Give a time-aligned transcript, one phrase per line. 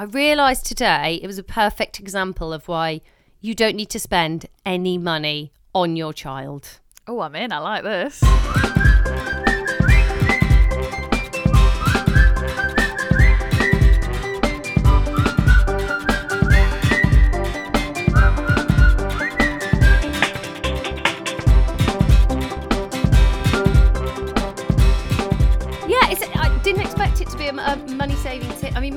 [0.00, 3.02] I realised today it was a perfect example of why
[3.42, 6.80] you don't need to spend any money on your child.
[7.06, 7.52] Oh, I'm in.
[7.52, 8.79] I like this.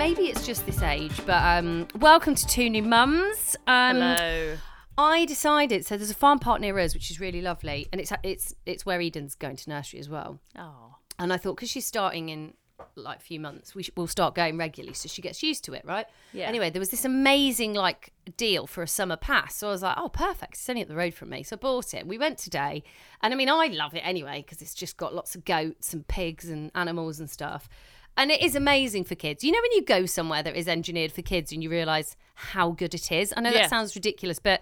[0.04, 3.56] Maybe it's just this age, but um, welcome to Two New Mums.
[3.68, 4.57] Um, Hello.
[4.98, 5.96] I decided so.
[5.96, 9.00] There's a farm park near us, which is really lovely, and it's it's it's where
[9.00, 10.42] Eden's going to nursery as well.
[10.58, 10.96] Oh.
[11.20, 12.54] And I thought because she's starting in
[12.97, 15.74] like a few months, we sh- we'll start going regularly, so she gets used to
[15.74, 16.06] it, right?
[16.33, 16.50] Yeah.
[16.50, 19.96] Anyway, there was this amazing like deal for a summer pass, so I was like,
[19.97, 20.56] oh, perfect.
[20.56, 22.06] It's only up the road from me, so I bought it.
[22.06, 22.83] We went today,
[23.22, 26.06] and I mean, I love it anyway because it's just got lots of goats and
[26.06, 27.70] pigs and animals and stuff.
[28.16, 29.44] And it is amazing for kids.
[29.44, 32.72] You know, when you go somewhere that is engineered for kids and you realise how
[32.72, 33.34] good it is?
[33.36, 33.62] I know Yeah.
[33.62, 34.62] that sounds ridiculous, but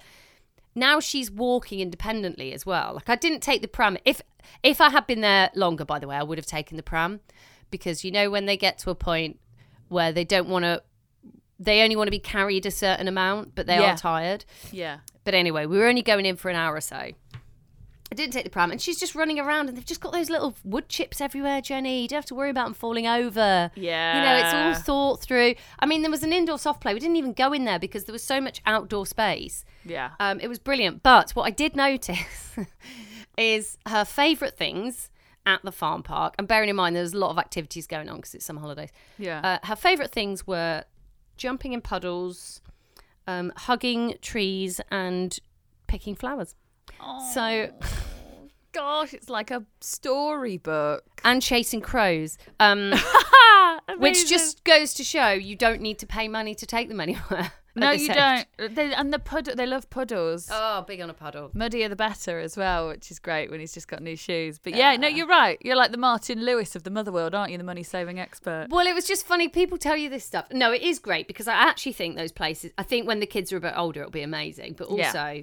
[0.74, 2.93] now she's walking independently as well.
[2.96, 3.98] Like I didn't take the pram.
[4.05, 4.21] If
[4.63, 7.20] if I had been there longer, by the way, I would have taken the pram
[7.70, 9.38] because you know when they get to a point
[9.90, 10.82] where they don't want to,
[11.60, 13.93] they only want to be carried a certain amount, but they Yeah.
[13.93, 14.46] are tired.
[14.71, 14.99] Yeah.
[15.26, 17.12] But anyway, we were only going in for an hour or so.
[18.12, 20.29] I didn't take the pram, and she's just running around, and they've just got those
[20.29, 22.01] little wood chips everywhere, Jennie.
[22.01, 23.71] You don't have to worry about them falling over.
[23.76, 24.18] Yeah.
[24.18, 25.55] You know, it's all thought through.
[25.79, 26.93] I mean, there was an indoor soft play.
[26.93, 29.63] We didn't even go in there because there was so much outdoor space.
[29.85, 30.12] Yeah.
[30.20, 31.03] Um, it was brilliant.
[31.03, 32.20] But what I did notice
[33.37, 35.09] is her favourite things
[35.46, 38.18] at the farm park, and bearing in mind there's a lot of activities going on
[38.18, 38.90] because it's summer holidays.
[39.18, 39.40] Yeah.
[39.41, 40.84] Uh, her favourite things were
[41.37, 42.62] jumping in puddles,
[43.25, 45.40] um, hugging trees, and
[45.87, 46.55] picking flowers.
[47.34, 47.70] So,
[48.73, 51.03] Gosh, it's like a storybook.
[51.23, 52.93] and chasing crows, um,
[53.97, 57.51] which just goes to show you don't need to pay money to take them anywhere.
[57.75, 58.15] no, you age.
[58.57, 58.75] don't.
[58.75, 60.47] They, and the puddle, they love puddles.
[60.51, 61.51] Oh, big on a puddle.
[61.53, 64.57] Muddier the better as well, which is great when he's just got new shoes.
[64.57, 65.57] But yeah, no, you're right.
[65.62, 67.57] You're like the Martin Lewis of the mother world, aren't you?
[67.57, 68.68] The money saving expert.
[68.69, 69.47] Well, it was just funny.
[69.50, 70.46] People tell you this stuff.
[70.51, 72.72] No, it is great because I actually think those places.
[72.78, 74.75] I think when the kids are a bit older, it'll be amazing.
[74.78, 75.41] But also, Yeah.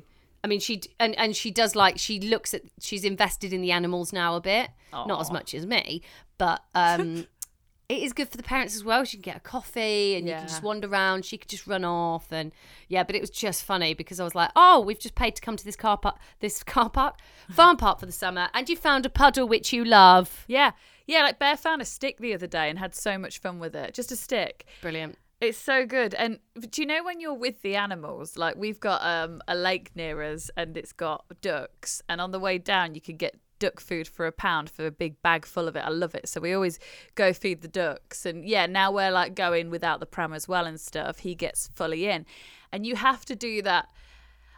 [0.48, 2.62] I mean, she and and she does like she looks at.
[2.80, 4.70] She's invested in the animals now a bit,
[5.06, 6.00] not as much as me,
[6.38, 7.26] but um,
[7.90, 9.04] it is good for the parents as well.
[9.04, 11.26] She can get a coffee and you can just wander around.
[11.26, 12.52] She could just run off and
[12.88, 13.04] yeah.
[13.04, 15.58] But it was just funny because I was like, oh, we've just paid to come
[15.58, 17.16] to this car park, this car park,
[17.50, 20.46] farm park for the summer, and you found a puddle which you love.
[20.48, 20.70] Yeah.
[21.06, 23.74] Yeah, like Bear found a stick the other day and had so much fun with
[23.76, 23.92] it.
[23.94, 24.66] Just a stick.
[24.80, 25.18] Brilliant.
[25.40, 26.14] It's so good.
[26.14, 26.40] And
[26.70, 30.20] do you know when you're with the animals, like we've got um, a lake near
[30.22, 34.06] us and it's got ducks, and on the way down you can get duck food
[34.08, 35.84] for a pound for a big bag full of it.
[35.84, 36.28] I love it.
[36.28, 36.78] So we always
[37.14, 38.24] go feed the ducks.
[38.26, 41.20] And yeah, now we're like going without the pram as well and stuff.
[41.20, 42.26] He gets fully in.
[42.72, 43.88] And you have to do that.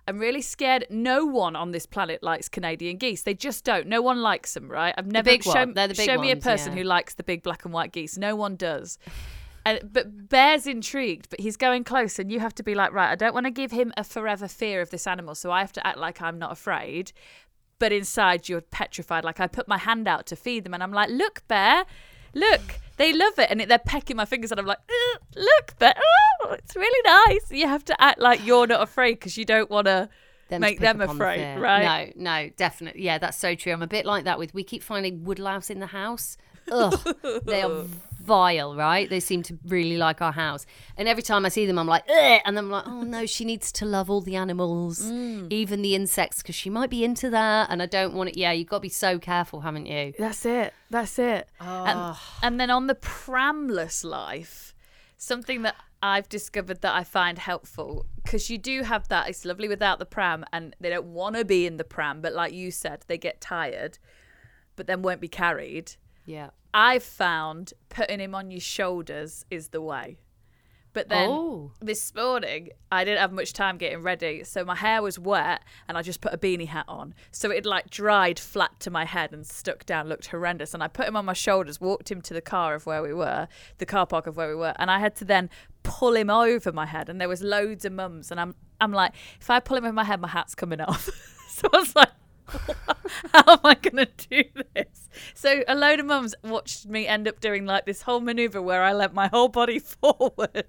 [0.09, 0.87] I'm really scared.
[0.91, 3.23] No one on this planet likes Canadian geese.
[3.23, 3.87] They just don't.
[3.87, 4.95] No one likes them, right?
[4.97, 5.75] I've never big shown, one.
[5.75, 6.79] They're the big show me a person yeah.
[6.79, 8.19] who likes the big black and white geese.
[8.19, 8.99] No one does.
[9.65, 13.11] And, but Bear's intrigued, but he's going close, and you have to be like, right,
[13.11, 15.73] I don't want to give him a forever fear of this animal, so I have
[15.73, 17.13] to act like I'm not afraid.
[17.79, 19.25] But inside, you're petrified.
[19.25, 21.85] Like I put my hand out to feed them, and I'm like, look, Bear,
[22.35, 22.61] look,
[22.97, 24.81] they love it, and they're pecking my fingers, and I'm like,
[25.37, 25.95] look, Bear,
[26.43, 27.51] oh, it's really nice.
[27.51, 30.09] You have to act like you're not afraid because you don't want to
[30.49, 32.17] them make them on the afraid, right?
[32.17, 33.03] No, no, definitely.
[33.03, 33.73] Yeah, that's so true.
[33.73, 36.37] I'm a bit like that with we keep finding woodlouse in the house.
[36.71, 37.85] Ugh, they are
[38.31, 39.07] vile, right?
[39.11, 40.65] They seem to really like our house.
[40.97, 42.41] And every time I see them, I'm like, Ugh!
[42.47, 45.53] and I'm like, oh no, she needs to love all the animals, Mm.
[45.53, 47.69] even the insects, because she might be into that.
[47.71, 48.37] And I don't want it.
[48.37, 50.13] Yeah, you've got to be so careful, haven't you?
[50.19, 50.73] That's it.
[50.91, 51.49] That's it.
[51.61, 54.75] And, and then on the pramless life,
[55.17, 59.29] something that I've discovered that I find helpful because you do have that.
[59.29, 62.33] It's lovely without the pram, and they don't want to be in the pram, but
[62.33, 63.99] like you said, they get tired,
[64.77, 65.93] but then won't be carried.
[66.25, 66.51] Yeah.
[66.73, 70.19] I've found putting him on your shoulders is the way.
[70.93, 71.71] But then Oh.
[71.81, 74.43] this morning, I didn't have much time getting ready.
[74.43, 77.15] So my hair was wet and I just put a beanie hat on.
[77.31, 80.75] So it like dried flat to my head and stuck down, looked horrendous.
[80.75, 83.15] And I put him on my shoulders, walked him to the car of where we
[83.15, 83.47] were,
[83.79, 84.75] the car park of where we were.
[84.81, 85.49] And I had to then
[85.85, 87.09] pull him over my head.
[87.09, 88.33] And there was loads of mums.
[88.33, 91.09] And I'm, I'm like, if I pull him over my head, my hat's coming off.
[91.51, 92.11] so I was like,
[93.33, 94.45] how am I going to do
[94.75, 95.09] this?
[95.35, 98.83] So a load of mums watched me end up doing like this whole maneuver where
[98.83, 99.79] I let my whole body
[100.21, 100.67] forward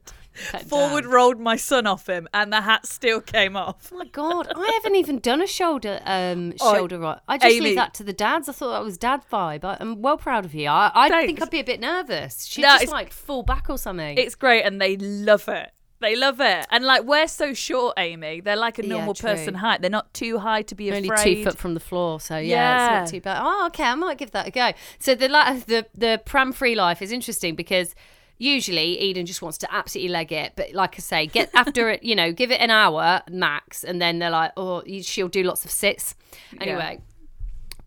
[0.68, 1.12] Forward down.
[1.12, 3.90] rolled my son off him, and the hat still came off.
[3.94, 7.20] Oh my god, I haven't even done a shoulder um Oh, shoulder right.
[7.28, 7.66] I just Amy.
[7.68, 8.48] leave that to the dads.
[8.48, 9.66] I thought that was dad vibe.
[9.66, 10.68] I, I'm well proud of you.
[10.70, 12.46] I, I think I'd be a bit nervous.
[12.46, 14.18] She'd No, just like fall back or something.
[14.18, 15.72] It's great, and they love it.
[16.02, 18.42] They love it, and like we're so short, Amy.
[18.42, 19.30] They're like a Yeah, normal true.
[19.30, 19.82] person height.
[19.82, 21.36] They're not too high to be only afraid.
[21.36, 23.04] two foot from the floor, so yeah, Yeah.
[23.04, 23.40] it's not too bad.
[23.42, 24.72] Oh, okay, I might give that a go.
[25.00, 27.94] So the la- the the pram free life is interesting because
[28.40, 32.02] usually Eden just wants to absolutely leg it, but like I say, get after it,
[32.10, 35.44] you know, give it an hour max, and then they're like, oh, you- she'll do
[35.44, 36.16] lots of sits
[36.60, 37.00] anyway.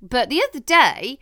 [0.00, 1.19] But the other day,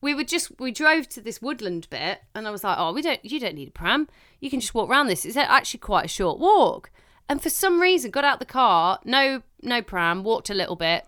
[0.00, 3.02] we were just we drove to this woodland bit, and I was like, oh, we
[3.02, 4.08] don't, you don't need a pram.
[4.40, 5.24] You can just walk around this.
[5.24, 6.90] It's actually quite a short walk.
[7.28, 11.06] And for some reason, got out the car, no, no pram, walked a little bit,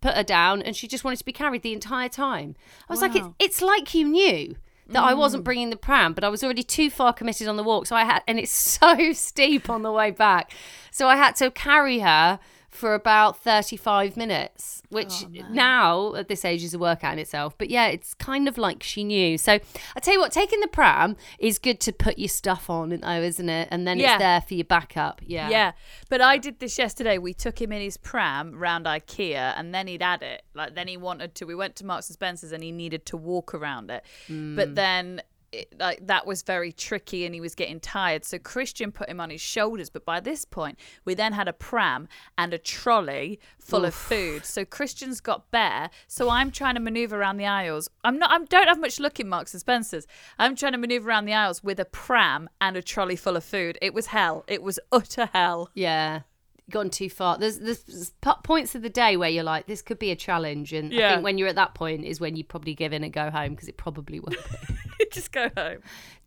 [0.00, 2.54] put her down, and she just wanted to be carried the entire time.
[2.88, 4.54] I was like, it's, it's like you knew
[4.88, 5.46] that I wasn't mm.
[5.46, 7.86] bringing the pram, but I was already too far committed on the walk.
[7.86, 10.52] So I had, and it's so steep on the way back.
[10.92, 12.38] So I had to carry her
[12.76, 17.56] for about 35 minutes, which oh, now at this age is a workout in itself.
[17.56, 19.38] But yeah, it's kind of like she knew.
[19.38, 22.90] So I tell you what, taking the pram is good to put your stuff on,
[22.90, 23.68] though, isn't it?
[23.70, 24.14] And then Yeah.
[24.14, 25.20] it's there for your backup.
[25.24, 25.48] Yeah.
[25.48, 25.72] Yeah,
[26.08, 27.18] but I did this yesterday.
[27.18, 30.42] We took him in his pram round IKEA, and then he'd had it.
[30.54, 31.46] Like then he wanted to.
[31.46, 34.04] We went to Marks and Spencers, and he needed to walk around it.
[34.28, 34.74] But mm.
[34.74, 35.22] then.
[35.52, 38.24] It, like that was very tricky and he was getting tired.
[38.24, 41.52] So christian put him on his shoulders but by this point we then had a
[41.52, 44.44] pram and a trolley full of food.
[44.44, 47.88] So christian's got bear so i'm trying to maneuver around the aisles.
[48.04, 50.06] I'm not i don't have much luck in marks and spencers.
[50.38, 53.44] I'm trying to maneuver around the aisles with a pram and a trolley full of
[53.44, 53.78] food.
[53.80, 54.44] It was hell.
[54.46, 55.70] It was utter hell.
[55.74, 56.22] Yeah.
[56.68, 57.38] Gone too far.
[57.38, 60.72] There's, there's points of the day where you're like, this could be a challenge.
[60.72, 63.12] And I think when you're at that point is when you probably give in and
[63.12, 64.30] go home because it probably will
[64.98, 65.06] be.
[65.12, 65.78] just go home.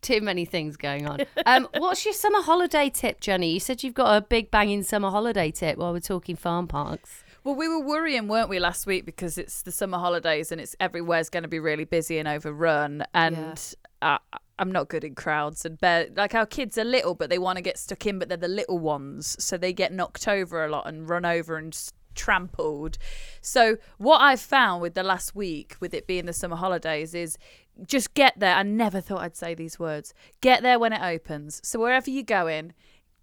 [0.02, 1.20] Too many things going on.
[1.46, 3.52] Um, what's your summer holiday tip, Jennie?
[3.54, 7.24] You said you've got a big banging summer holiday tip while we're talking farm parks.
[7.44, 10.76] Well, we were worrying, weren't we, last week because it's the summer holidays and it's
[10.80, 13.04] everywhere's going to be really busy and overrun.
[13.14, 14.20] And uh,
[14.60, 17.58] I'm not good in crowds and bear, like our kids are little, but they want
[17.58, 20.70] to get stuck in, but they're the little ones, so they get knocked over a
[20.70, 21.78] lot and run over and
[22.16, 22.98] trampled.
[23.42, 27.38] So what I've found with the last week, with it being the summer holidays, is
[27.86, 28.56] just get there.
[28.56, 30.14] I never thought I'd say these words.
[30.42, 31.62] Get there when it opens.
[31.64, 32.74] So wherever you're going,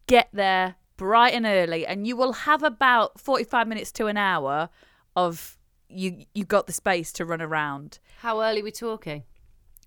[0.07, 4.71] get there bright and early and you will have about 45 minutes to an hour
[5.15, 9.25] of you you got the space to run around How early are we talking?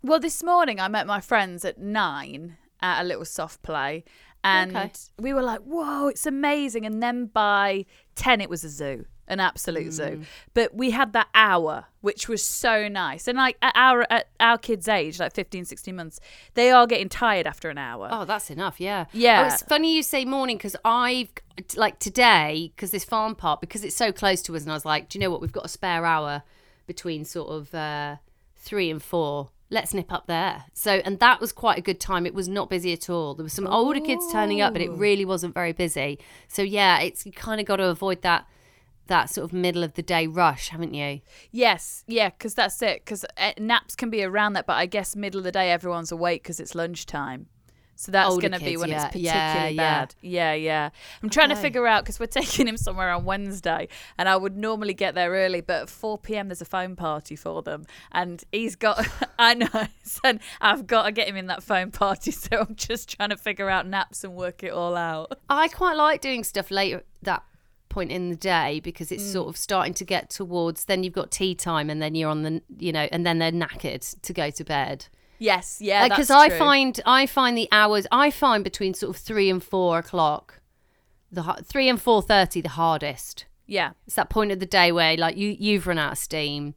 [0.03, 4.03] Well this morning i met my friends at nine at a little soft play
[4.43, 4.91] and Okay.
[5.19, 7.85] we were like whoa it's amazing and then by
[8.15, 9.91] 10 it was a zoo an absolute Mm.
[9.93, 10.21] zoo
[10.55, 14.57] but we had that hour which was so nice and like at our at our
[14.57, 16.19] kids age like 15 16 months
[16.55, 18.79] they are getting tired after an hour Oh, that's enough.
[18.79, 19.05] Yeah.
[19.13, 19.43] Yeah.
[19.43, 21.29] Oh, it's funny you say morning because I've
[21.75, 24.85] like today because this farm park because it's so close to us, and I was
[24.85, 25.41] like, do you know what?
[25.41, 26.41] We've got a spare hour
[26.87, 28.15] between sort of uh,
[28.55, 29.49] three and four.
[29.71, 30.65] Let's nip up there.
[30.73, 32.25] So, and that was quite a good time.
[32.25, 33.35] It was not busy at all.
[33.35, 34.95] There were some older kids turning up, but it oh.
[34.95, 36.17] really wasn't very busy.
[36.47, 38.47] So, yeah, it's you kind of got to avoid that
[39.09, 41.19] that sort of middle of the day rush, haven't you?
[41.51, 43.03] Yes, yeah, because that's it.
[43.03, 46.11] Because eh, naps can be around that, but I guess middle of the day everyone's
[46.11, 47.47] awake because it's lunchtime.
[47.99, 48.95] So that's going to be when yeah.
[48.95, 49.99] it's particularly Yeah, yeah.
[49.99, 50.15] bad.
[50.21, 50.89] Yeah, yeah.
[51.21, 54.55] I'm trying to figure out because we're taking him somewhere on Wednesday, and I would
[54.55, 56.47] normally get there early, but at 4 p.m.
[56.47, 59.05] there's a phone party for them, and he's got.
[59.39, 59.67] I know,
[60.23, 63.37] and I've got to get him in that phone party, so I'm just trying to
[63.37, 65.37] figure out naps and work it all out.
[65.49, 67.43] I quite like doing stuff later that
[67.89, 69.49] point in the day because it's sort mm.
[69.49, 72.61] of starting to get towards then you've got tea time and then you're on the
[72.77, 75.07] you know and then they're knackered to go to bed
[75.39, 79.21] Yes, yeah, because that's I find I find the hours I find between sort of
[79.21, 80.61] three and four o'clock
[81.31, 85.15] the three and four thirty the hardest yeah, it's that point of the day where
[85.15, 86.75] like you you've run out of steam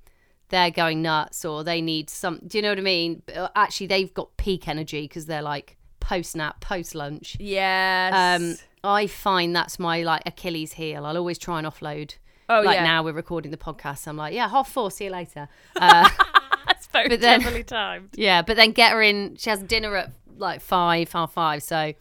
[0.51, 3.23] they're going nuts or they need some do you know what I mean
[3.57, 8.13] actually they've got peak energy because they're like post nap post lunch yes.
[8.15, 11.07] um, I find that's my like Achilles heel.
[11.07, 12.17] I'll always try and offload.
[12.49, 12.85] Oh, like yeah.
[12.85, 14.07] now we're recording the podcast.
[14.09, 14.91] I'm like, yeah, half four.
[14.91, 15.49] See you later.
[15.77, 16.09] Uh,
[16.93, 18.11] very but then- cleverly timed.
[18.17, 19.37] yeah, but then get her in.
[19.37, 21.63] She has dinner at like five, half five.
[21.63, 21.93] So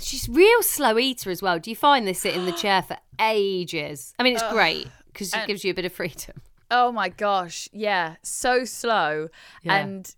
[0.00, 1.58] she's real slow eater as well.
[1.58, 4.14] Do you find they sit in the chair for ages?
[4.18, 6.40] I mean, it's great because it gives you a bit of freedom.
[6.70, 9.28] Oh my gosh, yeah, so slow.
[9.62, 9.76] Yeah.
[9.76, 10.14] And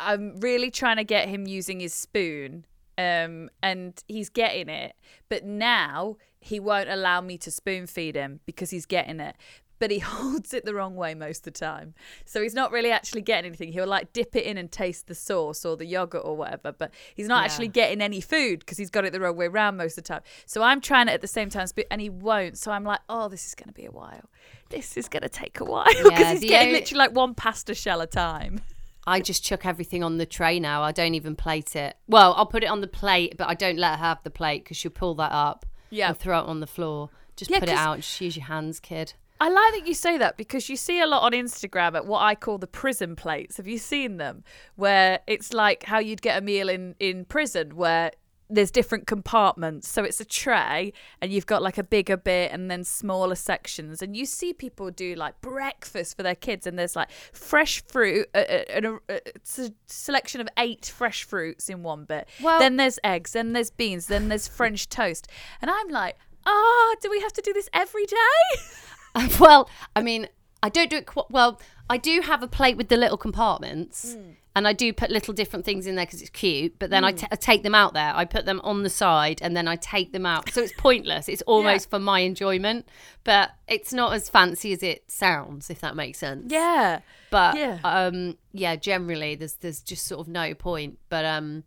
[0.00, 2.66] I'm really trying to get him using his spoon.
[2.98, 4.94] Um, and he's getting it,
[5.30, 9.34] but now he won't allow me to spoon feed him because he's getting it.
[9.82, 11.92] But he holds it the wrong way most of the time.
[12.24, 13.72] So he's not really actually getting anything.
[13.72, 16.92] He'll like dip it in and taste the sauce or the yogurt or whatever, but
[17.16, 17.46] he's not Yeah.
[17.46, 20.08] actually getting any food because he's got it the wrong way around most of the
[20.08, 20.22] time.
[20.46, 22.56] So I'm trying it at the same time, and he won't.
[22.58, 24.30] So I'm like, oh, this is going to be a while.
[24.68, 27.74] This is going to take a while because Yeah, he's getting literally like one pasta
[27.74, 28.60] shell a time.
[29.06, 30.82] I just chuck everything on the tray now.
[30.84, 31.96] I don't even plate it.
[32.06, 34.62] Well, I'll put it on the plate, but I don't let her have the plate
[34.62, 36.10] because she'll pull that up Yeah.
[36.10, 37.10] and throw it on the floor.
[37.34, 37.96] Just Yeah, put it out.
[37.96, 39.14] Just use your hands, kid.
[39.42, 42.20] I like that you say that because you see a lot on Instagram at what
[42.20, 43.56] I call the prison plates.
[43.56, 44.44] Have you seen them?
[44.76, 48.12] Where it's like how you'd get a meal in in prison where
[48.48, 49.88] there's different compartments.
[49.88, 54.00] So it's a tray and you've got like a bigger bit and then smaller sections.
[54.00, 58.28] And you see people do like breakfast for their kids and there's like fresh fruit
[58.36, 62.28] uh, uh, and a, it's a selection of eight fresh fruits in one bit.
[62.40, 65.26] Well- then there's eggs, then there's beans, then there's French toast.
[65.60, 68.60] And I'm like, ah, do we have to do this every day?
[69.40, 70.28] well, I mean,
[70.62, 71.06] I don't do it.
[71.06, 74.16] Qu- well, I do have a plate with the little compartments,
[74.54, 76.78] and I do put little different things in there because it's cute.
[76.78, 78.12] But then I ta- I take them out there.
[78.14, 80.50] I put them on the side, and then I take them out.
[80.50, 81.28] So it's pointless.
[81.28, 82.86] It's almost for my enjoyment,
[83.24, 86.50] but it's not as fancy as it sounds, if that makes sense.
[86.52, 87.00] Yeah.
[87.30, 87.78] But Yeah.
[87.84, 90.98] um, yeah, generally there's there's just sort of no point.
[91.08, 91.64] But um,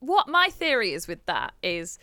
[0.00, 1.98] What my theory is with that is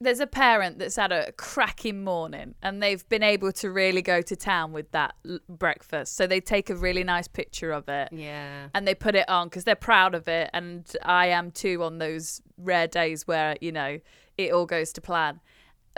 [0.00, 4.20] there's a parent that's had a cracking morning and they've been able to really go
[4.20, 6.16] to town with that l- breakfast.
[6.16, 8.10] So they take a really nice picture of it.
[8.12, 10.50] yeah, And they put it on because they're proud of it.
[10.52, 13.98] And I am too on those rare days where, you know,
[14.36, 15.40] it all goes to plan.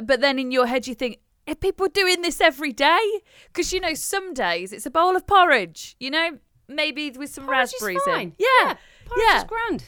[0.02, 3.00] But then in your head, you think, are people doing this every day?
[3.48, 6.38] Because, you know, some days it's a bowl of porridge, you know,
[6.68, 8.20] maybe with some Porridge is raspberries fine.
[8.20, 8.32] in.
[8.38, 8.74] Yeah.
[9.06, 9.38] porridge yeah.
[9.38, 9.84] is grand.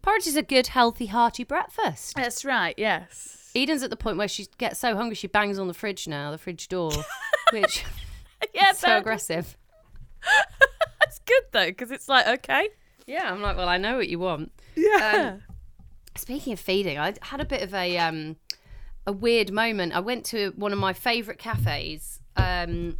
[0.00, 2.16] Porridge is a good, healthy, hearty breakfast.
[2.16, 2.74] That's right.
[2.76, 3.38] Yes.
[3.54, 6.30] Eden's at the point where she gets so hungry she bangs on the fridge now,
[6.30, 6.92] the fridge door,
[7.52, 7.84] which
[8.54, 9.56] Yeah, is so aggressive.
[11.00, 12.68] That's good though, because it's like okay.
[13.06, 14.52] Yeah, I'm like, well, I know what you want.
[14.76, 15.34] Yeah.
[15.34, 15.42] Um,
[16.16, 18.36] speaking of feeding, I had a bit of a um,
[19.06, 19.94] a weird moment.
[19.94, 22.98] I went to one of my favourite cafes um,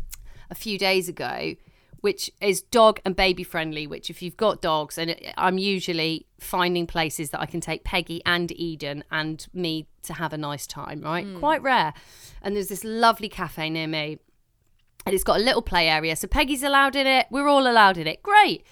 [0.50, 1.54] a few days ago,
[2.00, 3.86] which is dog and baby friendly.
[3.86, 8.20] Which, if you've got dogs, and I'm usually finding places that I can take Peggy
[8.26, 11.00] and Eden and me to have a nice time.
[11.00, 11.94] Right, quite rare.
[12.42, 14.18] And there's this lovely cafe near me.
[15.04, 16.14] And it's got a little play area.
[16.16, 17.26] So Peggy's allowed in it.
[17.30, 18.22] We're all allowed in it.
[18.22, 18.64] Great.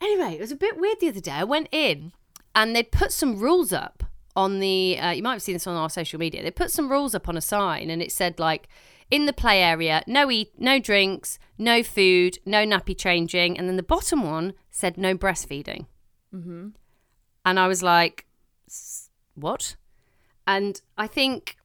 [0.00, 1.32] Anyway, it was a bit weird the other day.
[1.32, 2.12] I went in
[2.54, 4.04] and they'd put some rules up
[4.34, 6.42] on the, uh, you might have seen this on our social media.
[6.42, 8.68] They put some rules up on a sign and it said, like,
[9.10, 13.58] in the play area, no eat, no drinks, no food, no nappy changing.
[13.58, 15.86] And then the bottom one said no breastfeeding.
[16.34, 16.68] Mm-hmm.
[17.44, 18.26] And I was like,
[18.68, 19.76] "S- what?
[20.48, 21.58] And I think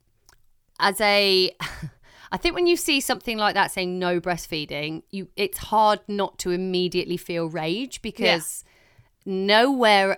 [0.77, 1.55] as a
[2.31, 6.37] I think when you see something like that saying no breastfeeding, you it's hard not
[6.39, 8.65] to immediately feel rage because
[9.25, 10.17] nowhere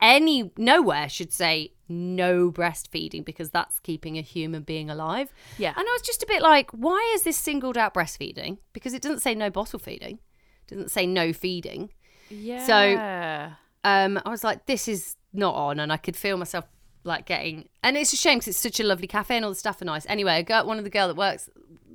[0.00, 5.30] any nowhere should say no breastfeeding because that's keeping a human being alive.
[5.58, 5.74] Yeah.
[5.76, 8.58] And I was just a bit like, why is this singled out breastfeeding?
[8.72, 10.18] Because it doesn't say no bottle feeding.
[10.66, 11.90] It doesn't say no feeding.
[12.30, 12.64] Yeah.
[12.64, 13.50] So
[13.84, 16.64] um, I was like, this is not on, and I could feel myself
[17.06, 17.68] like getting.
[17.82, 19.84] And it's a shame because it's such a lovely cafe and all the staff are
[19.84, 20.06] nice.
[20.08, 21.48] Anyway, girl, one of the girl that works,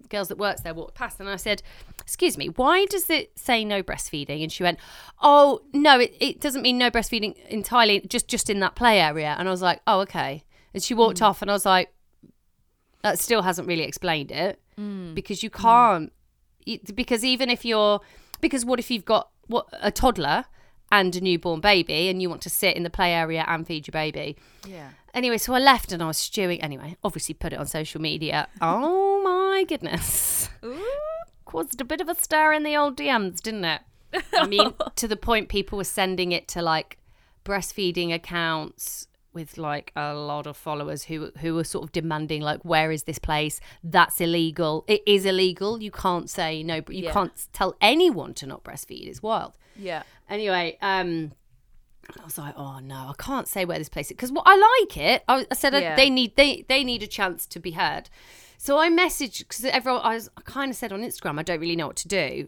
[0.10, 1.62] girls that works there walked past, and I said,
[2.02, 4.80] "Excuse me, why does it say no breastfeeding?" And she went,
[5.22, 9.36] "Oh no, it, it doesn't mean no breastfeeding entirely, just just in that play area."
[9.38, 11.26] And I was like, "Oh okay." And she walked mm.
[11.26, 11.94] off, and I was like,
[13.04, 15.14] "That still hasn't really explained it mm.
[15.14, 15.62] because you mm.
[15.62, 16.14] can't."
[16.66, 18.02] it- because even if you're
[18.40, 20.46] because what if you've got what a toddler
[20.92, 23.88] and a newborn baby and you want to sit in the play area and feed
[23.88, 24.36] your baby.
[24.68, 24.90] Yeah.
[25.14, 26.62] anyway so i left and i was stewing.
[26.62, 28.48] Anyway obviously put it on social media.
[28.62, 30.50] Oh my goodness.
[31.46, 33.82] Caused a bit of a stir in the old dms didn't it?
[34.34, 36.98] I mean to the point people were sending it to like
[37.46, 42.62] breastfeeding accounts with like a lot of followers who who were sort of demanding like
[42.64, 47.04] where is this place that's illegal it is illegal you can't say no but you
[47.06, 47.14] Yeah.
[47.14, 50.04] can't tell anyone to not breastfeed it's wild Yeah.
[50.30, 51.32] anyway um
[52.20, 54.56] I was like, oh no, I can't say where this place is because what I
[54.82, 55.24] like it.
[55.30, 55.96] I, I said uh, Yeah.
[55.96, 58.10] they need they they need a chance to be heard.
[58.58, 61.60] So I messaged because everyone I, was, I kind of said on Instagram I don't
[61.60, 62.48] really know what to do.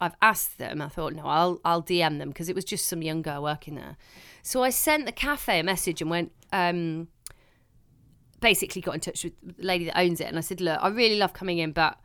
[0.00, 0.80] I've asked them.
[0.80, 3.74] I thought no, I'll I'll DM them because it was just some young girl working
[3.74, 3.96] there.
[4.48, 6.32] So I sent the cafe a message and went.
[6.52, 7.08] um
[8.40, 10.88] Basically, got in touch with the lady that owns it, and I said, look, I
[10.88, 11.98] really love coming in, but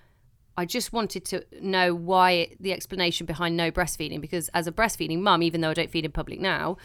[0.57, 5.19] I just wanted to know why the explanation behind no breastfeeding because as a breastfeeding
[5.19, 6.77] mum, even though I don't feed in public now,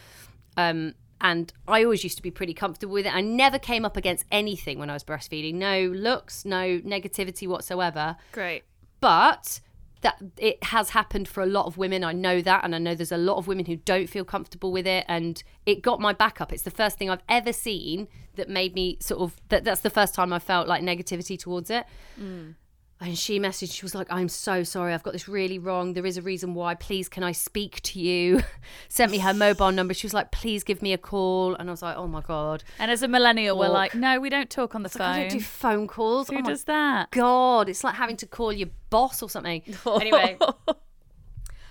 [0.58, 3.14] um, and I always used to be pretty comfortable with it.
[3.14, 5.54] I never came up against anything when I was breastfeeding.
[5.54, 8.16] No looks, no negativity whatsoever.
[8.32, 8.64] Great.
[9.00, 9.60] but
[10.02, 12.04] that it has happened for a lot of women.
[12.04, 14.70] I know that, and I know there's a lot of women who don't feel comfortable
[14.70, 16.52] with it, and it got my back up.
[16.52, 19.64] It's the first thing I've ever seen that made me sort of that.
[19.64, 21.84] That's the first time I felt like negativity towards it.
[22.20, 22.54] Mm.
[23.00, 25.92] And she messaged, she was like, I'm so sorry, I've got this really wrong.
[25.92, 26.74] There is a reason why.
[26.74, 28.42] Please, can I speak to you?
[28.88, 29.94] Sent me her mobile number.
[29.94, 31.54] She was like, please give me a call.
[31.54, 32.64] And I was like, oh my God.
[32.78, 35.30] And as a millennial, we're like, no, we don't talk on the Like, I don't
[35.30, 35.38] phone.
[35.38, 36.28] do phone calls.
[36.28, 37.12] Who oh my does that?
[37.12, 37.68] God.
[37.68, 39.62] It's like having to call your boss or something.
[39.86, 40.38] Anyway,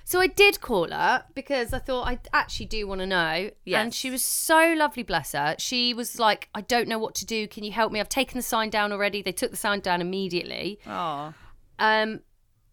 [0.10, 3.52] so I did call her because I thought I actually do want to know.
[3.82, 5.56] And she was so lovely, bless her.
[5.60, 7.46] She was like, I don't know what to do.
[7.46, 8.00] Can you help me?
[8.00, 9.22] I've taken the sign down already.
[9.22, 10.80] They took the sign down immediately.
[10.88, 11.34] oh,
[11.78, 12.22] Um,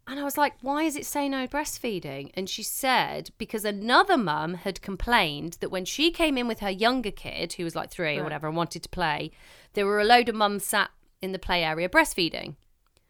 [0.07, 2.31] and I was like, why is it say no breastfeeding?
[2.35, 6.69] And she said, because another mum had complained that when she came in with her
[6.69, 9.31] younger kid, who was like three or whatever, and wanted to play,
[9.73, 10.89] there were a load of mums sat
[11.21, 12.55] in the play area breastfeeding.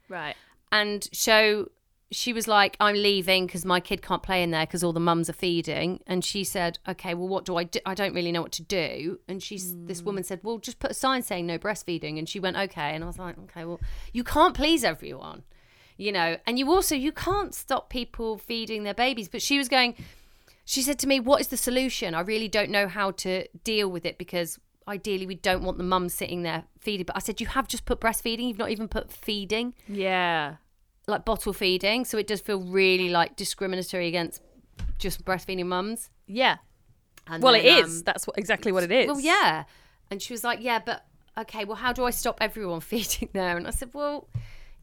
[0.10, 0.36] right.
[0.72, 1.70] And so
[2.12, 5.00] she was like, I'm leaving because my kid can't play in there because all the
[5.00, 6.02] mums are feeding.
[6.06, 7.80] And she said, okay, well, what do I do?
[7.86, 9.20] I don't really know what to do.
[9.28, 10.28] And she's, this woman mm.
[10.28, 12.20] said, well, just put a sign saying no breastfeeding.
[12.20, 12.94] And she went, okay.
[12.94, 13.82] And I was like, okay, well,
[14.14, 15.44] you can't please everyone,
[15.98, 19.28] you know, and you also, you can't stop people feeding their babies.
[19.28, 19.96] But she was going,
[20.64, 22.14] she said to me, what is the solution?
[22.14, 25.84] I really don't know how to deal with it because ideally we don't want the
[25.84, 27.08] mum sitting there feeding.
[27.08, 28.48] But I said, you have just put breastfeeding.
[28.48, 30.58] You've not even put feeding Yeah.
[31.08, 34.42] Like bottle feeding, so it does feel really like discriminatory against
[34.98, 36.10] just breastfeeding mums.
[36.28, 36.58] Yeah.
[37.28, 37.98] And Well, then, it is.
[38.00, 39.08] um, That's what, exactly what it is.
[39.08, 39.64] Well, yeah.
[40.12, 41.06] And she was like, "Yeah, but
[41.38, 41.66] okay.
[41.66, 44.28] Well, how do I stop everyone feeding there?" And I said, "Well."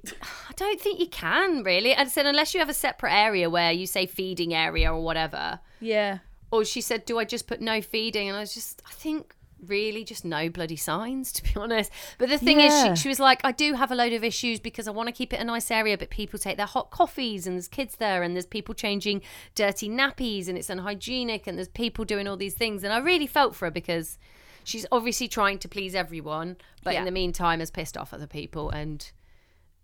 [0.12, 1.92] I don't think you can really.
[1.92, 5.00] And I said, unless you have a separate area where you say feeding area or
[5.00, 5.60] whatever.
[5.78, 6.18] Yeah.
[6.50, 8.26] Or she said, do I just put no feeding?
[8.28, 9.32] And I was just, I think
[9.66, 11.90] really just no bloody signs, to be honest.
[12.18, 14.60] But the thing is, she, she was like, I do have a load of issues
[14.60, 17.46] because I want to keep it a nice area, but people take their hot coffees
[17.46, 19.22] and there's kids there and there's people changing
[19.54, 22.84] dirty nappies and it's unhygienic and there's people doing all these things.
[22.84, 24.18] And I really felt for her because
[24.64, 27.00] she's obviously trying to please everyone, but Yeah.
[27.00, 29.10] in the meantime has pissed off other people and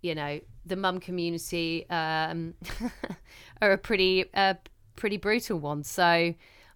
[0.01, 2.55] you know the mum community um,
[3.63, 4.55] are a pretty uh,
[4.95, 5.83] pretty brutal one.
[5.83, 6.35] So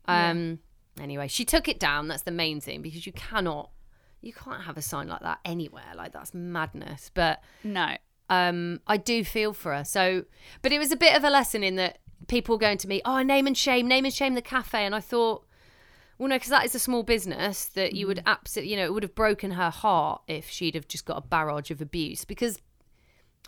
[0.09, 0.59] um,
[1.01, 2.09] anyway, she took it down.
[2.09, 3.71] That's the main thing because you cannot
[4.21, 5.93] you can't have a sign like that anywhere.
[5.97, 7.11] Like that's madness.
[7.13, 7.97] But No.
[8.31, 9.85] um, I do feel for her.
[9.85, 10.25] So,
[10.63, 13.03] but it was a bit of a lesson in that people were going to me,
[13.05, 15.45] oh, name and shame, name and shame the cafe, and I thought.
[16.19, 18.95] Well, no, because that is a small business that you would absolutely, you know, it
[18.95, 22.25] would have broken her heart if she'd have just got a barrage of abuse.
[22.25, 22.61] Because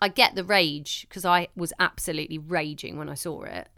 [0.01, 3.69] I get the rage, because I was absolutely raging when I saw it.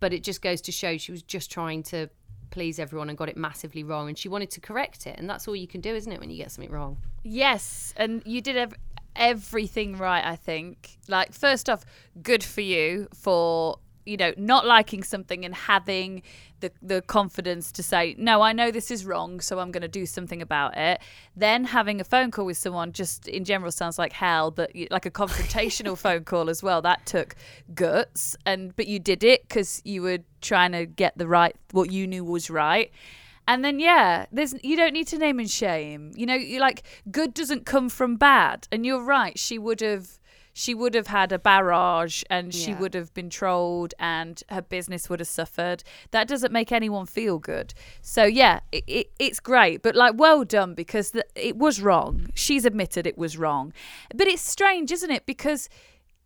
[0.00, 2.08] But it just goes to show she was just trying to
[2.52, 4.08] please everyone and got it massively wrong.
[4.08, 5.18] And she wanted to correct it.
[5.18, 6.98] And that's all you can do, isn't it, when you get something wrong?
[7.24, 8.74] Yes, and you did ev-
[9.16, 10.24] everything right.
[10.24, 10.98] I think.
[11.08, 11.84] Like first off,
[12.22, 16.22] good for you for you know not liking something and having
[16.60, 18.40] the the confidence to say no.
[18.40, 21.00] I know this is wrong, so I'm going to do something about it.
[21.36, 25.06] Then having a phone call with someone just in general sounds like hell, but like
[25.06, 26.80] a confrontational phone call as well.
[26.82, 27.34] That took
[27.74, 31.90] guts, and but you did it because you were trying to get the right what
[31.90, 32.90] you knew was right.
[33.46, 36.12] And then yeah, there's you don't need to name and shame.
[36.14, 38.68] You know, you like good doesn't come from bad.
[38.70, 40.18] And you're right, she would have
[40.52, 42.78] she would have had a barrage and she Yeah.
[42.78, 45.82] would have been trolled and her business would have suffered.
[46.10, 47.72] That doesn't make anyone feel good.
[48.00, 52.28] So yeah, it, it, it's great, but like well done because the, it was wrong.
[52.34, 53.72] She's admitted it was wrong.
[54.14, 55.24] But it's strange, isn't it?
[55.26, 55.68] Because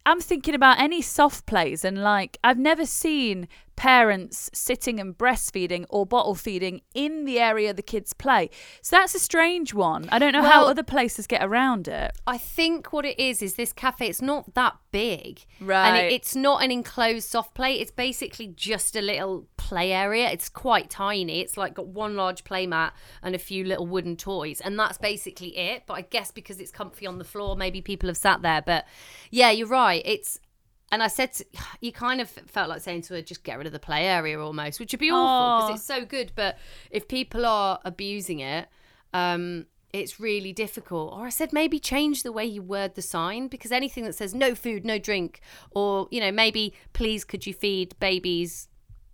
[0.05, 5.85] I'm thinking about any soft plays and like I've never seen parents sitting and breastfeeding
[5.89, 8.51] or bottle feeding in the area the kids play.
[8.83, 10.09] So that's a strange one.
[10.11, 12.13] I don't know how other places get around it.
[12.27, 14.09] I think what it is is this cafe.
[14.09, 16.05] It's not that big, and Right.
[16.05, 17.75] it, it's not an enclosed soft play.
[17.75, 20.31] It's basically just a little play area.
[20.31, 21.41] It's quite tiny.
[21.41, 24.97] It's like got one large play mat and a few little wooden toys, and that's
[24.99, 25.83] basically it.
[25.87, 28.63] But I guess because it's comfy on the floor, maybe people have sat there.
[28.63, 28.87] But
[29.31, 30.03] yeah, you're right.
[30.05, 30.39] It's
[30.93, 31.45] and I said to,
[31.81, 34.41] you kind of felt like saying to her, just get rid of the play area
[34.41, 36.33] almost, which would be awful because it's so good.
[36.35, 36.59] But
[36.91, 38.69] if people are abusing it,
[39.13, 41.15] um, it's really difficult.
[41.15, 44.35] Or I said maybe change the way you word the sign because anything that says
[44.35, 48.69] no food, no drink, or you know maybe please could you feed babies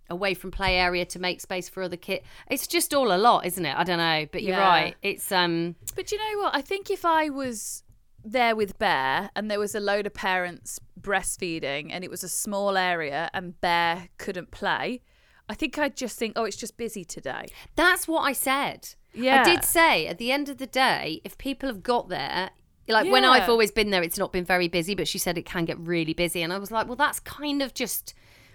[0.09, 2.25] away from play area to make space for other kids.
[2.49, 3.75] It's just all a lot, isn't it?
[3.75, 4.69] I don't know, but you're Yeah.
[4.69, 4.95] right.
[5.01, 6.55] It's um But you know what?
[6.55, 7.82] I think if I was
[8.23, 12.29] there with Bear and there was a load of parents breastfeeding and it was a
[12.29, 15.01] small area and Bear couldn't play,
[15.49, 17.47] I think I'd just think, oh, it's just busy today.
[17.75, 18.95] That's what I said.
[19.13, 19.41] Yeah.
[19.41, 22.51] I did say at the end of the day, if people have got there,
[22.87, 25.45] Like when I've always been there, it's not been very busy, but she said it
[25.45, 28.13] can get really busy, and I was like, well, that's kind of just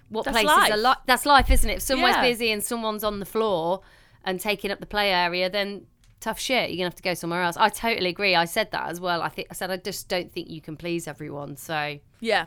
[0.09, 0.73] what That's places life.
[0.73, 0.99] are like.
[1.07, 1.75] That's life, isn't it?
[1.77, 2.23] If someone's Yeah.
[2.23, 3.81] busy and someone's on the floor
[4.25, 5.87] and taking up the play area, then
[6.21, 6.71] tough shit.
[6.71, 7.57] You're gonna have to go somewhere else.
[7.57, 8.35] I totally agree.
[8.35, 9.23] I said that as well.
[9.23, 11.57] I think I said I just don't think you can please everyone.
[11.57, 12.47] So, Yeah.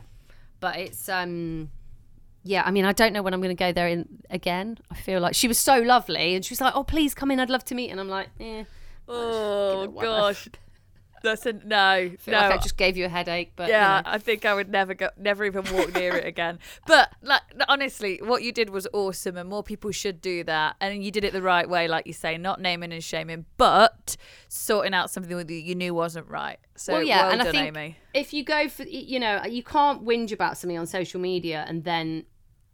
[0.60, 1.70] but it's um.
[2.44, 4.76] Yeah, I mean, I don't know when I'm going to go there in, again.
[4.90, 7.38] I feel like she was so lovely, and she was like, "Oh, please come in.
[7.38, 8.64] I'd love to meet." And I'm like, "Eh,
[9.08, 10.48] Oh Give it one gosh.
[11.22, 12.12] That's a no.
[12.18, 12.40] feel no.
[12.40, 14.10] like I just gave you a headache." But you yeah, know.
[14.10, 16.58] I think I would never go, never even walk near it again.
[16.86, 20.76] But like, honestly, what you did was awesome, and more people should do that.
[20.80, 24.16] And you did it the right way, like you say, not naming and shaming, but
[24.48, 26.58] sorting out something that you knew wasn't right.
[26.76, 27.96] So well, yeah, well and done, I think Amy.
[28.14, 31.84] if you go for, you know, you can't whinge about something on social media and
[31.84, 32.24] then.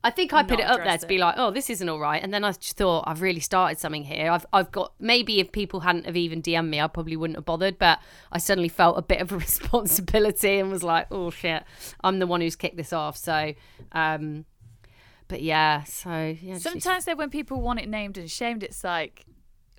[0.04, 2.22] I think I put it up there to be like, oh, this isn't all right,
[2.22, 4.30] and then I just thought I've really started something here.
[4.30, 7.44] I've I've got maybe if people hadn't have even DM'd me, I probably wouldn't have
[7.44, 7.98] bothered, but
[8.30, 11.64] I suddenly felt a bit of a responsibility and was like, oh shit,
[12.04, 13.16] I'm the one who's kicked this off.
[13.16, 13.54] So,
[13.92, 14.44] um,
[15.26, 18.84] but yeah, so yeah, just- Sometimes though, when people want it named and shamed, it's
[18.84, 19.24] like,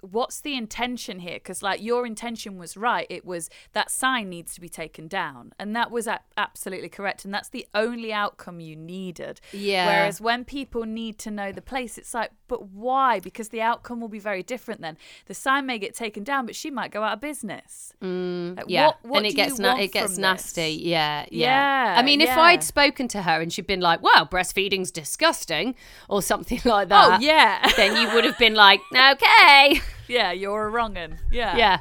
[0.02, 1.36] what's the intention here?
[1.36, 3.08] Because like your intention was right.
[3.10, 7.26] It was that sign needs to be taken down, and that was a- absolutely correct.
[7.26, 9.40] And that's the only outcome you needed.
[9.52, 9.86] Yeah.
[9.88, 13.20] Whereas when people need to know the place, it's like, but why?
[13.20, 14.82] Because the outcome will be very different.
[14.82, 17.94] Then the sign may get taken down, but she might go out of business.
[18.02, 20.72] Mm, like, yeah, what- what and it gets na- it gets nasty.
[20.82, 22.40] Yeah, yeah, Yeah, I mean, if yeah.
[22.40, 25.76] I'd spoken to her and she'd been like, "Well, breastfeeding's disgusting"
[26.08, 27.06] or something like that.
[27.06, 31.17] Oh that, yeah, then you would have been like, "Okay, yeah, you're a wrong un.
[31.32, 31.80] Yeah, yeah,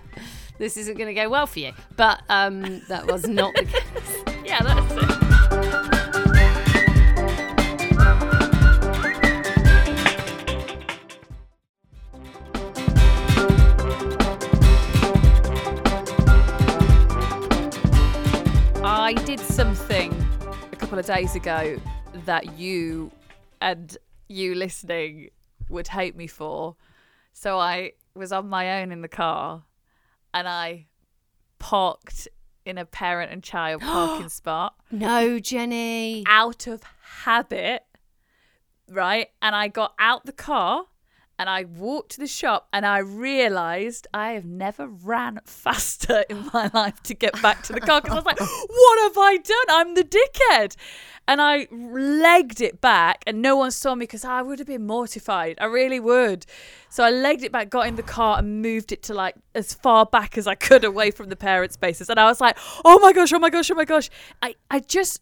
[0.58, 4.42] this isn't going to go well for you." But um, that was not the case.
[4.44, 4.62] yeah.
[4.62, 6.18] That's it.
[18.84, 20.12] I did something
[20.72, 21.78] a couple of days ago
[22.26, 23.10] that you
[23.60, 23.96] and
[24.28, 25.30] you listening
[25.68, 26.76] would hate me for.
[27.32, 29.64] So I was on my own in the car
[30.34, 30.86] and I
[31.58, 32.28] parked
[32.64, 36.24] in a parent and child parking spot No, Jennie.
[36.26, 36.82] out of
[37.22, 37.82] habit,
[38.90, 39.28] right?
[39.42, 40.84] And I got out the car
[41.38, 46.50] and I walked to the shop and I realized I have never ran faster in
[46.52, 49.36] my life to get back to the car because I was like, what have I
[49.36, 49.66] done?
[49.70, 50.76] I'm the dickhead.
[51.28, 54.86] And I legged it back and no one saw me because I would have been
[54.86, 55.58] mortified.
[55.60, 56.46] I really would.
[56.88, 59.74] So I legged it back, got in the car and moved it to like as
[59.74, 62.08] far back as I could away from the parent spaces.
[62.08, 64.08] And I was like, oh my gosh, oh my gosh, oh my gosh.
[64.42, 65.20] I, I just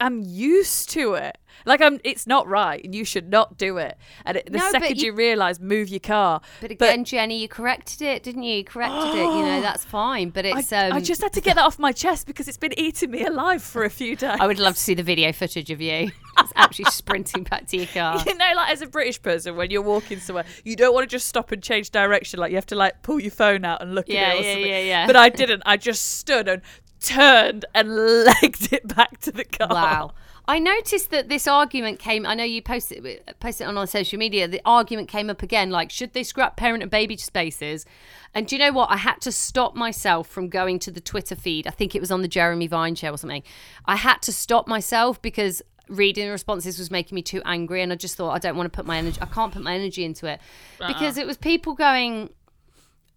[0.00, 1.38] I'm used to it.
[1.66, 3.98] Like I'm, it's not right, and you should not do it.
[4.24, 6.40] And it, the No, second you- you, realise, move your car.
[6.60, 8.56] But again, Jennie, you corrected it, didn't you?
[8.58, 9.24] You corrected it.
[9.24, 10.30] You know, that's fine.
[10.30, 12.56] But I, it's um, I just had to get that off my chest because it's
[12.56, 14.36] been eating me alive for a few days.
[14.40, 16.10] I would love to see the video footage of you
[16.54, 18.22] actually sprinting back to your car.
[18.26, 21.14] You know, like as a British person, when you're walking somewhere, you don't want to
[21.14, 22.38] just stop and change direction.
[22.40, 24.42] Like you have to like pull your phone out and look Yeah, at it or
[24.44, 24.70] yeah, something.
[24.70, 25.06] yeah, yeah.
[25.06, 25.62] But I didn't.
[25.66, 26.62] I just stood and
[27.00, 29.68] turned and legged it back to the car.
[29.70, 30.12] Wow.
[30.50, 32.26] I noticed that this argument came.
[32.26, 34.48] I know you posted it, posted it on our social media.
[34.48, 37.86] The argument came up again, like should they scrap parent and baby spaces?
[38.34, 38.90] And do you know what?
[38.90, 41.68] I had to stop myself from going to the Twitter feed.
[41.68, 43.44] I think it was on the Jeremy Vine show or something.
[43.86, 47.92] I had to stop myself because reading the responses was making me too angry, and
[47.92, 49.20] I just thought I don't want to put my energy.
[49.20, 50.40] I can't put my energy into it
[50.80, 50.92] uh-huh.
[50.92, 52.30] because it was people going,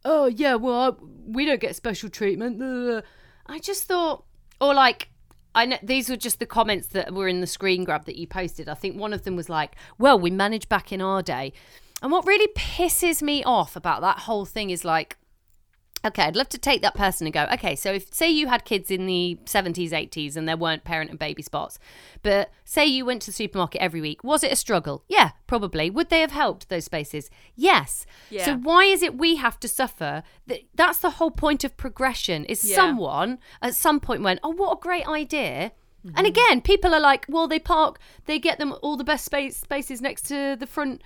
[0.05, 0.91] "Oh yeah, well I,
[1.25, 2.59] we don't get special treatment."
[3.53, 4.25] I just thought,
[4.59, 5.09] or like.
[5.55, 8.25] I know these were just the comments that were in the screen grab that you
[8.25, 8.67] posted.
[8.67, 11.53] I think one of them was like, "Well, we managed back in our day,"
[12.01, 15.17] and what really pisses me off about that whole thing is like,
[16.05, 18.65] okay, I'd love to take that person and go, okay, so if say you had
[18.65, 21.79] kids in the 70s, 80s and there weren't parent and baby spots,
[22.21, 25.03] but say you went to the supermarket every week, was it a struggle?
[25.07, 25.89] Yeah, probably.
[25.89, 27.29] Would they have helped those spaces?
[27.55, 28.05] Yes.
[28.29, 28.45] Yeah.
[28.45, 30.23] So why is it we have to suffer?
[30.75, 32.45] That's the whole point of progression.
[32.45, 32.75] Is Yeah.
[32.75, 35.71] someone at some point went, "Oh, what a great idea."
[36.05, 36.17] Mm-hmm.
[36.17, 39.57] And again, people are like, "Well, they park, they get them all the best space
[39.57, 41.01] spaces next to the front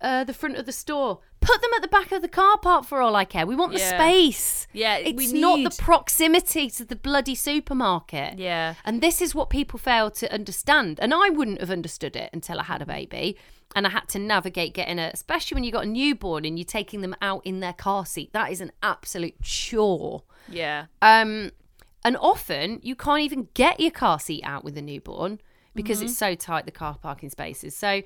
[0.00, 1.20] uh, the front of the store.
[1.46, 3.46] Put them at the back of the car park for all I care.
[3.46, 3.96] We want the Yeah.
[3.98, 4.66] space.
[4.72, 8.38] Yeah, it's we not need- the proximity to the bloody supermarket.
[8.38, 8.74] Yeah.
[8.84, 10.98] And this is what people fail to understand.
[11.00, 13.36] And I wouldn't have understood it until I had a baby.
[13.74, 16.64] And I had to navigate getting a, especially when you got a newborn and you're
[16.64, 18.32] taking them out in their car seat.
[18.32, 20.22] That is an absolute chore.
[20.48, 20.86] Yeah.
[21.02, 21.50] Um,
[22.04, 25.40] and often you can't even get your car seat out with a newborn
[25.74, 27.76] because it's so tight the car parking spaces.
[27.76, 28.00] So,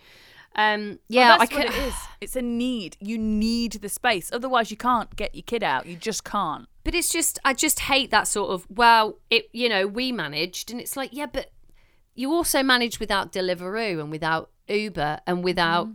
[0.56, 1.94] um, yeah, Well, that's I what it is.
[2.20, 2.96] It's a need.
[3.00, 4.30] You need the space.
[4.32, 5.86] Otherwise, you can't get your kid out.
[5.86, 6.66] You just can't.
[6.84, 10.70] But it's just, I just hate that sort of, well, it, you know, we managed.
[10.70, 11.50] And it's like, yeah, but
[12.14, 15.88] you also managed without Deliveroo and without Uber and without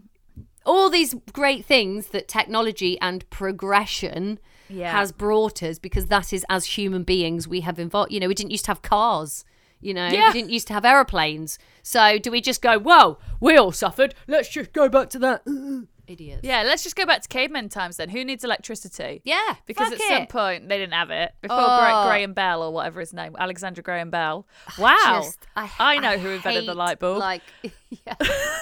[0.65, 4.91] all these great things that technology and progression Yeah.
[4.91, 8.11] has brought us because that is as human beings we have involved.
[8.11, 9.45] You know, we didn't used to have cars.
[9.85, 10.27] You know, Yeah.
[10.27, 11.59] we didn't used to have aeroplanes.
[11.83, 14.15] So do we just go, whoa, we all suffered.
[14.27, 15.43] Let's just go back to that.
[16.07, 16.41] Idiots.
[16.43, 18.09] Yeah, let's just go back to caveman times then.
[18.09, 19.21] Who needs electricity?
[19.23, 19.55] Yeah.
[19.65, 21.33] Because fuck at some point they didn't have it.
[21.41, 21.79] Before Oh.
[21.79, 24.47] Gra- Graham Bell or whatever his name, Alexander Graham Bell.
[24.79, 25.21] Wow.
[25.23, 27.17] Just- I, I know who invented the light bulb.
[27.19, 28.13] Like, yeah,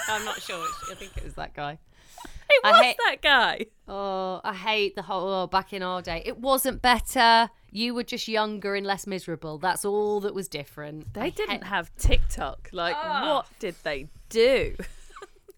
[0.08, 0.66] I'm not sure.
[0.92, 1.80] I think it was that guy.
[2.50, 3.66] it I was hate- that guy.
[3.88, 6.22] Oh, I hate the whole oh, back in our day.
[6.26, 7.50] It wasn't better.
[7.74, 9.58] You were just younger and less miserable.
[9.58, 11.14] That's all that was different.
[11.14, 12.70] They I didn't hate- have TikTok.
[12.72, 13.36] Like, Ah.
[13.36, 14.76] what did they do?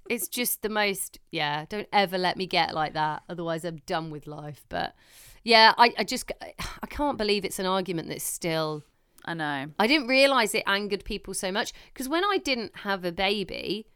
[0.08, 1.18] It's just the most.
[1.32, 3.24] Yeah, don't ever let me get like that.
[3.28, 4.64] Otherwise, I'm done with life.
[4.70, 4.94] But
[5.44, 8.84] yeah, I, I just I can't believe it's an argument that's still.
[9.26, 9.66] I know.
[9.80, 13.88] I didn't realize it angered people so much because when I didn't have a baby,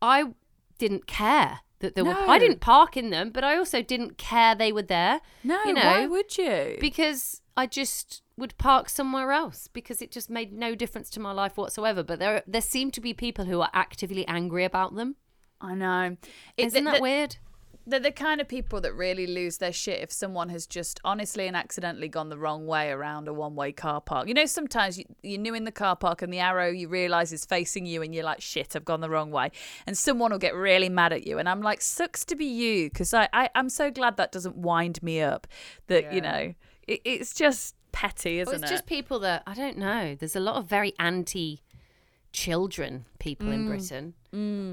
[0.00, 0.26] I
[0.78, 2.14] didn't care that there were.
[2.14, 5.20] I didn't park in them, but I also didn't care they were there.
[5.42, 6.76] No, you know, why would you?
[6.80, 11.32] because I just would park somewhere else because it just made no difference to my
[11.32, 12.04] life whatsoever.
[12.04, 15.16] But there there seem to be people who are actively angry about them.
[15.60, 16.16] I know.
[16.56, 17.36] It- Isn't the- that the- weird?
[17.84, 21.46] They're the kind of people that really lose their shit if someone has just honestly
[21.46, 24.28] and accidentally gone the wrong way around a one way car park.
[24.28, 27.32] You know, sometimes you, you're new in the car park and the arrow you realise
[27.32, 29.50] is facing you and you're like, shit, I've gone the wrong way.
[29.86, 31.38] And someone will get really mad at you.
[31.38, 34.56] And I'm like, sucks to be you because I, I, I'm so glad that doesn't
[34.58, 35.46] wind me up
[35.86, 36.54] that, you know,
[36.88, 38.74] it, it's just petty, isn't Well, it's it?
[38.74, 40.14] just people that I don't know.
[40.18, 41.62] There's a lot of very anti
[42.32, 44.14] children people in Britain.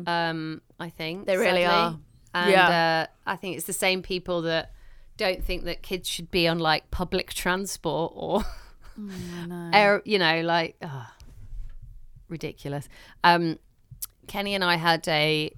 [0.08, 1.26] Um, I think Mm.
[1.26, 1.66] They really sadly.
[1.66, 2.00] are.
[2.34, 3.08] And Yeah.
[3.28, 4.72] uh, I think it's the same people that
[5.18, 8.44] don't think that kids should be on like public transport or
[9.00, 11.14] Mm, air, you know, like ah,
[12.30, 12.88] ridiculous.
[13.24, 13.60] Um,
[14.28, 15.52] Kenny and I had a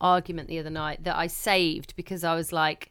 [0.00, 2.90] argument the other night that I saved because I was like,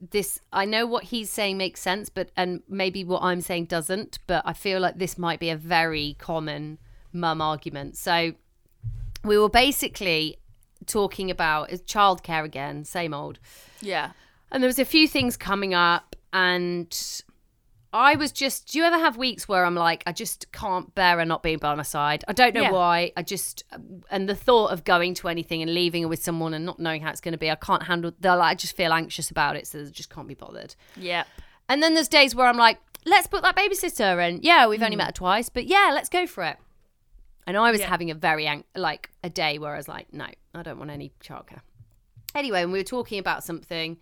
[0.00, 4.18] this I know what he's saying makes sense, but and maybe what I'm saying doesn't,
[4.26, 6.78] but I feel like this might be a very common
[7.12, 7.96] mum argument.
[7.96, 8.32] So
[9.24, 10.38] we were basically
[10.86, 13.38] talking about childcare again, same old.
[13.80, 14.12] yeah.
[14.52, 17.22] And there was a few things coming up and
[17.92, 21.18] I was just do you ever have weeks where I'm like I just can't bear
[21.18, 22.24] her not being by my side.
[22.28, 22.70] I don't know Yeah.
[22.72, 23.12] why.
[23.16, 23.64] I just
[24.10, 27.02] and the thought of going to anything and leaving her with someone and not knowing
[27.02, 29.56] how it's going to be, I can't handle the like I just feel anxious about
[29.56, 30.74] it so I just can't be bothered.
[30.96, 31.24] Yeah.
[31.68, 34.94] And then there's days where I'm like, let's book that babysitter and yeah, we've only
[34.94, 34.98] mm.
[34.98, 36.56] met her twice, but yeah, let's go for it.
[37.46, 37.88] And I was Yeah.
[37.88, 40.90] having a very ang- like a day where I was like, no, I don't want
[40.90, 41.60] any childcare.
[42.34, 43.98] Anyway, and we were talking about something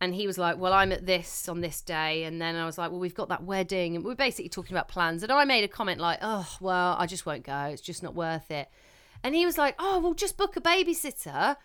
[0.00, 2.24] and he was like, well, I'm at this on this day.
[2.24, 3.96] And then I was like, well, we've got that wedding.
[3.96, 5.22] And we're basically talking about plans.
[5.22, 7.62] And I made a comment like, oh, well, I just won't go.
[7.64, 8.68] It's just not worth it.
[9.24, 11.56] And he was like, oh, well, just book a babysitter.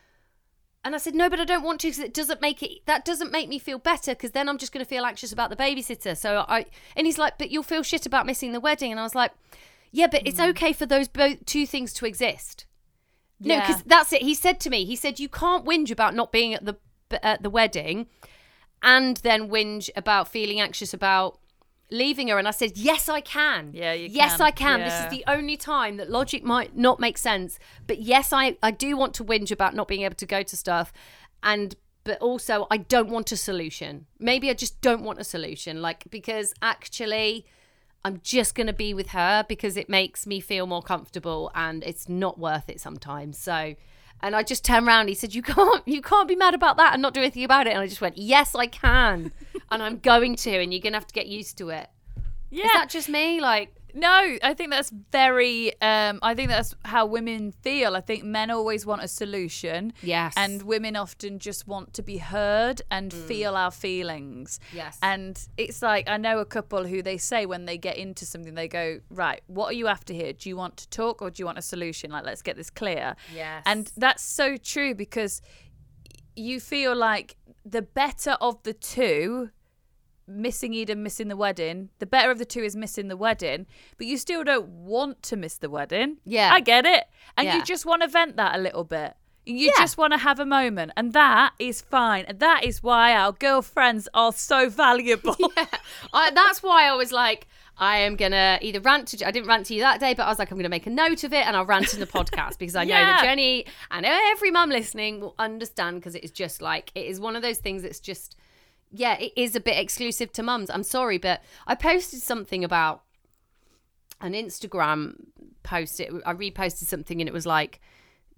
[0.83, 3.05] And I said, no, but I don't want to because it doesn't make it, that
[3.05, 5.55] doesn't make me feel better because then I'm just going to feel anxious about the
[5.55, 6.17] babysitter.
[6.17, 6.65] So I,
[6.95, 8.91] and he's like, but you'll feel shit about missing the wedding.
[8.91, 9.31] And I was like,
[9.91, 10.49] yeah, but it's hmm.
[10.49, 12.65] okay for those both two things to exist.
[13.39, 14.23] No, because that's it.
[14.23, 16.77] He said to me, he said, you can't whinge about not being at the
[17.21, 18.07] at the wedding,
[18.81, 21.39] and then whinge about feeling anxious about
[21.91, 22.37] leaving her.
[22.39, 23.71] And I said, yes, I can.
[23.73, 24.45] Yeah, you Yes, can.
[24.47, 24.79] I can.
[24.79, 27.59] This is the only time that logic might not make sense.
[27.85, 30.57] But yes, I I do want to whinge about not being able to go to
[30.57, 30.91] stuff,
[31.41, 34.05] and but also I don't want a solution.
[34.19, 35.81] Maybe I just don't want a solution.
[35.81, 37.45] Like because actually.
[38.05, 41.81] I'm just going to be with her because it makes me feel more comfortable and
[41.85, 43.37] it's not worth it sometimes.
[43.37, 43.75] So,
[44.23, 45.09] and I just turned around.
[45.09, 47.67] He said, "You can't, you can't be mad about that and not do anything about
[47.67, 49.31] it." And I just went, "Yes, I can,
[49.69, 51.89] and I'm going to, and you're going to have to get used to it."
[52.49, 52.65] Yeah.
[52.65, 53.41] Is that just me?
[53.41, 55.79] Like, No, I think that's very.
[55.81, 57.95] Um, I think that's how women feel.
[57.95, 59.93] I think men always want a solution.
[60.01, 60.33] Yes.
[60.35, 64.59] And women often just want to be heard and feel our feelings.
[64.73, 64.97] Yes.
[65.01, 68.55] And it's like I know a couple who they say when they get into something,
[68.55, 70.33] they go, "Right, what are you after here?
[70.33, 72.11] Do you want to talk or do you want a solution?
[72.11, 73.63] Like, let's get this clear." Yes.
[73.65, 75.41] And that's so true because
[76.35, 79.51] you feel like the better of the two
[80.27, 81.89] missing Eden, missing the wedding.
[81.99, 83.65] The better of the two is missing the wedding,
[83.97, 86.17] but you still don't want to miss the wedding.
[86.25, 86.53] Yeah.
[86.53, 87.05] I get it.
[87.37, 87.57] And Yeah.
[87.57, 89.15] you just want to vent that a little bit.
[89.45, 89.71] You Yeah.
[89.79, 92.23] just want to have a moment, and that is fine.
[92.29, 95.35] And that is why our girlfriends are so valuable.
[96.13, 99.27] I, that's why I was like, I am gonna either rant to.
[99.27, 100.91] I didn't rant to you that day, but I was like, I'm gonna make a
[100.91, 103.05] note of it and I'll rant in the podcast because I know Yeah.
[103.13, 107.19] that Jennie and every mum listening will understand because it is just like it is
[107.19, 108.35] one of those things that's just
[108.95, 110.69] yeah, it is a bit exclusive to mums.
[110.69, 113.01] I'm sorry, but I posted something about
[114.21, 115.15] an Instagram
[115.63, 115.99] post.
[115.99, 117.81] It, I reposted something and it was like,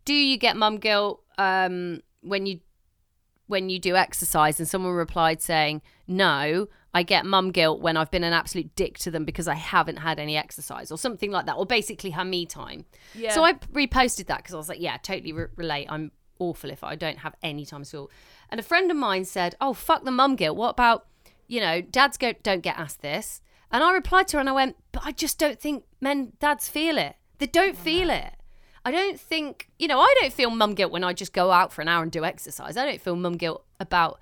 [0.05, 2.61] "Do you get mum guilt um, when you
[3.47, 8.09] when you do exercise?" And someone replied saying, "No, I get mum guilt when I've
[8.09, 11.47] been an absolute dick to them because I haven't had any exercise or something like
[11.47, 13.33] that, or basically her me time." Yeah.
[13.33, 15.87] So I reposted that because I was like, "Yeah, totally re- relate.
[15.89, 18.09] I'm awful if I don't have any time at all."
[18.49, 20.57] And a friend of mine said, "Oh, fuck the mum guilt.
[20.57, 21.07] What about,
[21.47, 24.53] you know, dads go don't get asked this." And I replied to her and I
[24.53, 27.15] went, "But I just don't think men dads feel it.
[27.39, 28.33] They don't feel it.
[28.85, 31.73] I don't think, you know, I don't feel mum guilt when I just go out
[31.73, 32.77] for an hour and do exercise.
[32.77, 34.19] I don't feel mum guilt about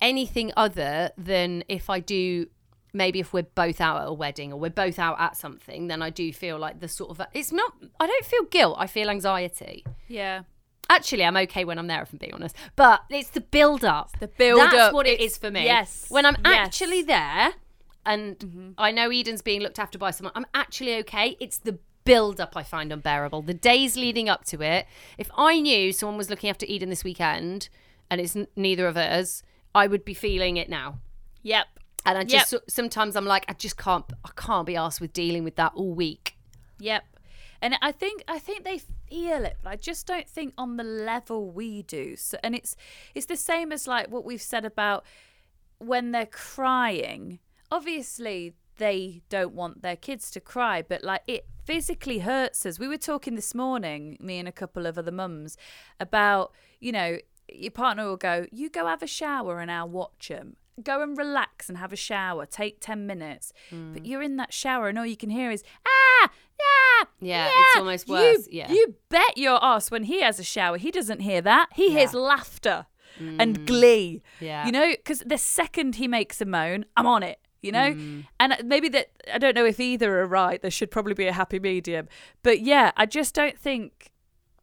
[0.00, 2.48] anything other than if I do
[2.92, 6.02] maybe if we're both out at a wedding or we're both out at something, then
[6.02, 9.10] I do feel like the sort of it's not I don't feel guilt, I feel
[9.10, 9.84] anxiety.
[10.08, 10.42] Yeah.
[10.88, 12.54] Actually, I'm okay when I'm there, if I'm being honest.
[12.76, 14.18] But it's the build up.
[14.20, 14.78] the build That's up.
[14.78, 15.64] That's what it It's- for me.
[15.64, 16.66] yes, When I'm yes.
[16.66, 17.54] actually there,
[18.04, 18.70] and Mm-hmm.
[18.78, 21.36] I know Eden's being looked after by someone, I'm actually okay.
[21.40, 23.42] It's the build up I find unbearable.
[23.42, 24.86] The days leading up to it.
[25.18, 27.68] If I knew someone was looking after Eden this weekend,
[28.08, 29.42] and it's n- neither of us,
[29.74, 31.00] I would be feeling it now.
[31.42, 31.66] Yep.
[32.04, 32.62] And I just Yep.
[32.68, 35.92] sometimes I'm like, I just can't, I can't be asked with dealing with that all
[35.92, 36.36] week.
[36.78, 37.02] Yep.
[37.60, 40.84] And I think I think they feel it, but I just don't think on the
[40.84, 42.16] level we do.
[42.16, 42.76] So, and it's
[43.14, 45.04] it's the same as like what we've said about
[45.78, 47.38] when they're crying.
[47.70, 52.78] Obviously, they don't want their kids to cry, but like it physically hurts us.
[52.78, 55.56] We were talking this morning, me and a couple of other mums,
[55.98, 60.28] about you know your partner will go, you go have a shower and I'll watch
[60.28, 60.56] them.
[60.82, 62.44] Go and relax and have a shower.
[62.44, 63.52] Take ten minutes,
[63.94, 66.05] but you're in that shower and all you can hear is ah
[66.58, 68.72] yeah Yeah, it's almost worse, You, yeah.
[68.72, 71.68] you bet your ass when he has a shower, he doesn't hear that.
[71.74, 72.20] He hears Yeah.
[72.20, 72.86] laughter
[73.18, 74.22] and glee.
[74.40, 74.66] Yeah.
[74.66, 77.38] You know, because the second he makes a moan, I'm on it.
[77.62, 78.26] You know, Mm.
[78.38, 80.60] and maybe that I don't know if either are right.
[80.62, 82.08] There should probably be a happy medium,
[82.42, 84.12] but yeah, I just don't think,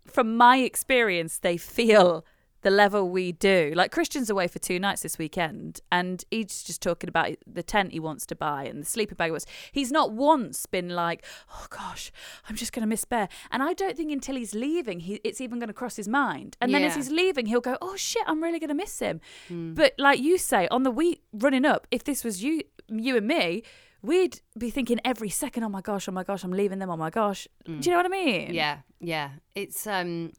[0.06, 2.24] from my experience, they feel
[2.64, 3.72] the level we do.
[3.76, 7.92] Like Christian's away for two nights this weekend, and he's just talking about the tent
[7.92, 9.28] he wants to buy and the sleeper bag.
[9.28, 12.12] he wants- He's not once been like, "Oh gosh,
[12.50, 15.40] I'm just going to miss Bear." And I don't think until he's leaving, he it's
[15.42, 16.58] even going to cross his mind.
[16.62, 19.22] And then as he's leaving, he'll go, "Oh shit, I'm really going to miss him."
[19.50, 23.28] But like you say, on the week running up, if this was you, you and
[23.28, 23.64] me.
[24.06, 26.98] We'd be thinking every second, oh my gosh, oh my gosh, I'm leaving them, oh
[26.98, 27.48] my gosh.
[27.66, 28.54] Do you know what I mean?
[28.54, 29.30] Yeah, yeah.
[29.56, 30.34] It's um,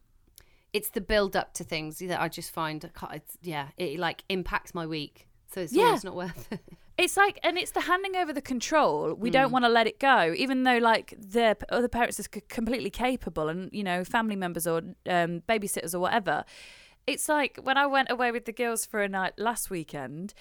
[0.75, 2.77] it's the build up to things that I just find.
[3.13, 5.97] It's, yeah, it like impacts my week, so it's Yeah.
[6.03, 6.59] not worth it.
[6.97, 9.13] It's like, and it's the handing over the control.
[9.15, 12.89] We don't want to let it go, even though like the other parents are completely
[12.89, 14.77] capable, and you know, family members or
[15.17, 16.45] um, babysitters or whatever.
[17.07, 20.33] It's like when I went away with the girls for a night last weekend.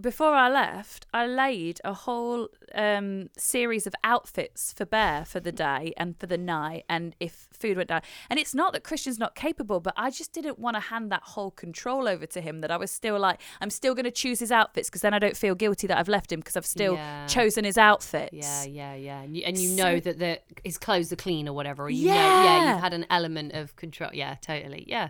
[0.00, 5.50] Before I left, I laid a whole um, series of outfits for Bear for the
[5.50, 8.02] day and for the night, and if food went down.
[8.30, 11.22] And it's not that Christian's not capable, but I just didn't want to hand that
[11.24, 12.60] whole control over to him.
[12.60, 15.18] That I was still like, I'm still going to choose his outfits because then I
[15.18, 17.26] don't feel guilty that I've left him because I've still Yeah.
[17.26, 18.32] chosen his outfits.
[18.32, 19.22] Yeah, yeah, yeah.
[19.22, 21.82] And you, and you So- know that the his clothes are clean or whatever.
[21.86, 22.72] Or you know, yeah, Yeah.
[22.74, 24.10] you've had an element of control.
[24.14, 24.84] Yeah, totally.
[24.86, 25.08] Yeah,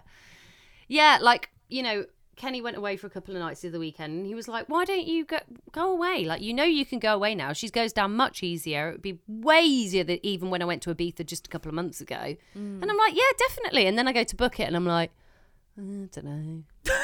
[0.88, 1.18] yeah.
[1.20, 2.06] Like you know,
[2.38, 4.68] Kenny went away for a couple of nights the other weekend, and he was like,
[4.68, 5.38] "Why don't you go
[5.72, 6.24] go away?
[6.24, 7.52] Like you know you can go away now.
[7.52, 8.88] She goes down much easier.
[8.88, 11.68] It would be way easier than even when I went to Ibiza just a couple
[11.68, 12.82] of months ago." Mm.
[12.82, 15.10] And I'm like, "Yeah, definitely." And then I go to book it, and I'm like,
[15.76, 16.62] "I don't know.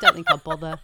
[0.00, 0.78] don't think I'll bother."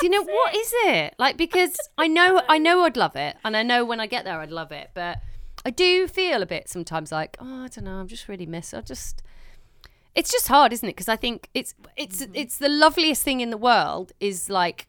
[0.00, 1.36] Do you know what is it like?
[1.36, 4.40] Because I know I know I'd love it, and I know when I get there
[4.40, 5.18] I'd love it, but
[5.64, 8.72] I do feel a bit sometimes like oh I don't know I'm just really miss
[8.72, 9.22] I just
[10.16, 10.96] it's just hard isn't it?
[10.96, 12.30] Because I think it's it's mm.
[12.34, 14.88] it's the loveliest thing in the world is like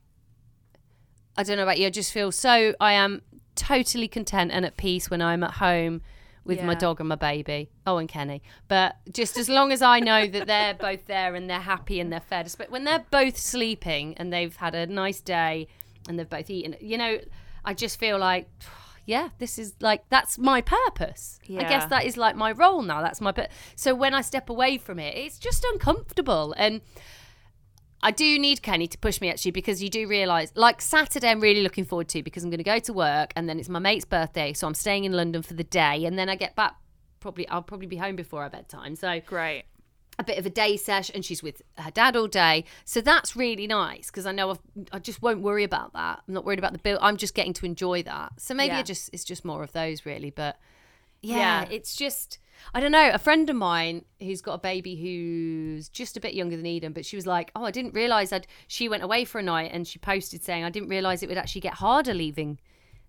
[1.37, 3.21] I don't know about you I just feel so I am
[3.55, 6.01] totally content and at peace when I'm at home
[6.47, 7.69] with my dog and my baby.
[7.85, 8.41] Oh and Kenny.
[8.69, 12.11] But just as long as I know that they're both there and they're happy and
[12.11, 15.67] they're fed but when they're both sleeping and they've had a nice day
[16.07, 17.19] and they've both eaten you know
[17.65, 18.47] I just feel like
[19.07, 21.39] yeah, this is like that's my purpose.
[21.49, 23.01] I guess that is like my role now.
[23.01, 23.49] That's my but.
[23.77, 26.81] So when I step away from it, it's just uncomfortable, and
[28.03, 31.39] I do need Kenny to push me actually because you do realise, like Saturday, I'm
[31.39, 33.79] really looking forward to because I'm going to go to work and then it's my
[33.79, 36.75] mate's birthday, so I'm staying in London for the day, and then I get back.
[37.21, 38.97] Probably, I'll probably be home before our bedtime.
[38.97, 39.63] So Great.
[40.19, 43.35] A bit of a day sesh and she's with her dad all day so that's
[43.35, 44.59] really nice because i know I've,
[44.91, 47.53] i just won't worry about that i'm not worried about the bill i'm just getting
[47.53, 48.79] to enjoy that so maybe Yeah.
[48.79, 50.57] it just it's just more of those really but
[51.21, 51.69] yeah, Yeah.
[51.71, 52.39] it's just
[52.73, 53.11] I don't know.
[53.13, 56.91] A friend of mine who's got a baby who's just a bit younger than Eden,
[56.91, 59.71] but she was like, "Oh, I didn't realize that she went away for a night
[59.73, 62.59] and she posted saying I didn't realize it would actually get harder leaving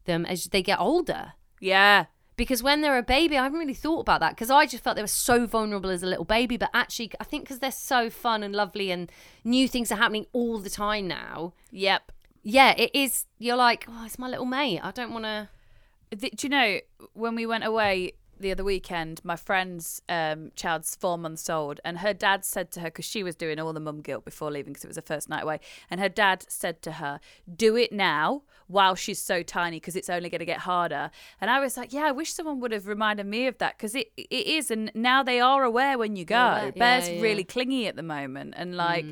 [0.05, 2.07] them as they get older." Yeah.
[2.39, 4.95] Because when they're a baby, I haven't really thought about that because I just felt
[4.95, 6.57] they were so vulnerable as a little baby.
[6.57, 9.11] But actually, I think because they're so fun and lovely and
[9.43, 11.53] new things are happening all the time now.
[11.73, 12.13] Yep.
[12.45, 13.27] Yeah, it is.
[13.39, 14.81] You're like, oh, it's my little mate.
[14.83, 15.49] I don't want to.
[16.17, 16.79] Do you know
[17.13, 19.21] when we went away the other weekend?
[19.25, 23.23] My friend's um, child's four months old, and her dad said to her because she
[23.23, 25.61] was doing all the mum guilt before leaving because it was her first night away,
[25.91, 27.21] and her dad said to her,
[27.55, 31.11] "Do it now while she's so tiny because it's only going to get harder."
[31.41, 33.95] And I was like, "Yeah, I wish someone would have reminded me of that because
[33.95, 36.35] it it is, and now they are aware when you go.
[36.37, 37.21] yeah, Bear's yeah.
[37.21, 39.05] really clingy at the moment, and like."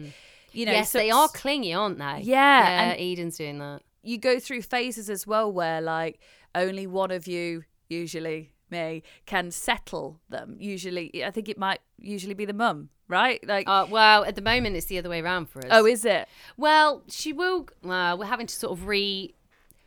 [0.53, 2.21] You know, yes, so- they are clingy, aren't they?
[2.23, 3.83] Yeah, Yeah, and- Eden's doing that.
[4.03, 6.19] you go through phases as well where like
[6.55, 12.35] only one of you usually me can settle them usually i think it might usually
[12.35, 15.49] be the mum right like Uh, well, at the moment, it's the other way around
[15.49, 15.71] for us.
[15.71, 17.69] oh is it Well, she will.
[17.83, 19.33] Well, we're having to sort of re.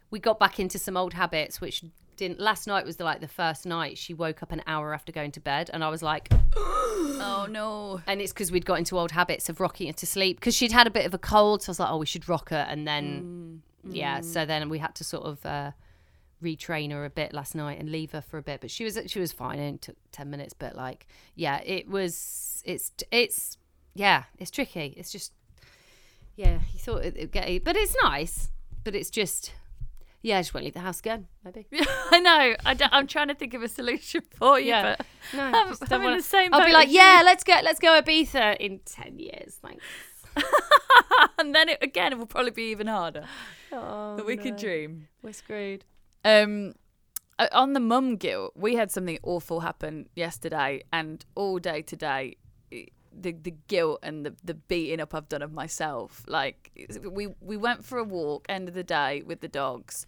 [0.10, 1.84] We got back into some old habits, which
[2.16, 2.40] didn't.
[2.40, 5.32] Last night was the, like the first night she woke up an hour after going
[5.34, 9.12] to bed, and I was like, oh no and it's because we'd got into old
[9.12, 11.62] habits of rocking her to sleep because she'd had a bit of a cold.
[11.62, 14.80] So I was like, oh, we should rock her, and then yeah, so then we
[14.80, 15.46] had to sort of.
[15.46, 15.72] Uh,
[16.44, 18.98] retrain her a bit last night and leave her for a bit but she was
[19.08, 19.60] she was fine.
[19.60, 23.58] It took 10 minutes but like yeah it was it's it's
[23.94, 24.94] yeah it's tricky.
[24.98, 25.34] It's just
[26.36, 28.52] yeah he thought it, it'd get but it's nice
[28.84, 29.54] but it's just
[30.22, 31.66] yeah I just won't leave the house again maybe.
[32.12, 32.56] I know.
[32.66, 34.96] I i'm trying to think of a solution for you Yeah.
[34.98, 37.56] but no I'm- I'm don't in wanna- the same I'll be like yeah let's go
[37.64, 39.84] let's go Ibiza in 10 years thanks.
[41.38, 43.26] And then it, again it will probably be even harder.
[43.72, 45.08] Oh, but we could dream.
[45.22, 45.86] We're screwed
[46.26, 46.74] Um,
[47.52, 52.36] on the mum guilt, we had something awful happen yesterday, and all day today,
[52.72, 56.24] the the guilt and the the beating up I've done of myself.
[56.28, 56.72] Like
[57.10, 60.06] we we went for a walk end of the day with the dogs.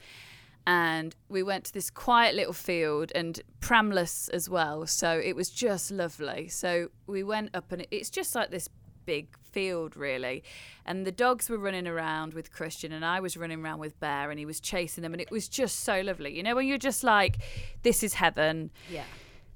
[0.67, 4.85] And we went to this quiet little field and pramless as well.
[4.85, 6.49] So it was just lovely.
[6.49, 8.69] So we went up and it's just like this
[9.11, 10.41] big field really.
[10.85, 14.25] And the dogs were running around with christian and i was running around with bear
[14.31, 16.31] and he was chasing them and it was just so lovely.
[16.37, 17.33] You know when you're just like
[17.83, 18.71] this is heaven.
[18.89, 19.03] Yeah.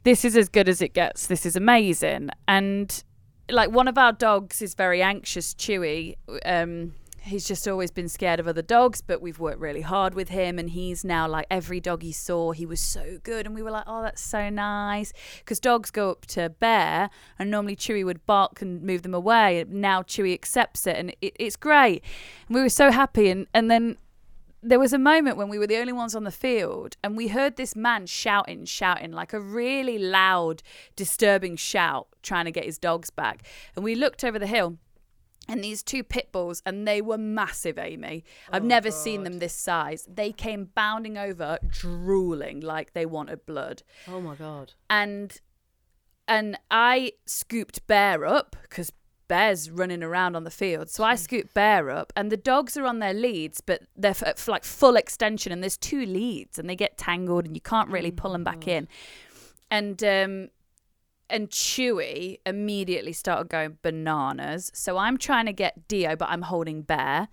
[0.03, 1.27] This is as good as it gets.
[1.27, 2.29] This is amazing.
[2.47, 3.03] And
[3.49, 6.93] like one of our dogs is very anxious chewy um
[7.25, 10.59] he's just always been scared of other dogs but we've worked really hard with him
[10.59, 13.71] and he's now like every dog he saw he was so good and we were
[13.71, 17.09] like oh that's so nice because dogs go up to bear
[17.39, 21.35] and normally chewy would bark and move them away now chewy accepts it and it,
[21.39, 22.03] it's great
[22.47, 23.97] and we were so happy and and then
[24.61, 27.27] there was a moment when we were the only ones on the field and we
[27.27, 30.63] heard this man shouting, shouting, like a really loud,
[30.95, 33.45] disturbing shout, trying to get his dogs back.
[33.75, 34.79] And we looked over the hill
[35.47, 38.23] and these two pit bulls, and they were massive, Amy.
[38.51, 40.07] I've never seen them this size.
[40.11, 43.83] They came bounding over, drooling like they wanted blood.
[44.07, 45.39] oh my god And
[46.27, 48.91] and I scooped Bear up because
[49.27, 50.89] Bear's running around on the field.
[50.89, 54.23] So I scooped Bear up, and the dogs are on their leads, but they're f-
[54.25, 57.89] f- like full extension, and there's two leads, and they get tangled, and you can't
[57.89, 58.87] really pull them back in.
[59.71, 60.49] And um,
[61.29, 64.71] and Chewy immediately started going bananas.
[64.73, 67.27] So I'm trying to get Dio, but I'm holding Bear.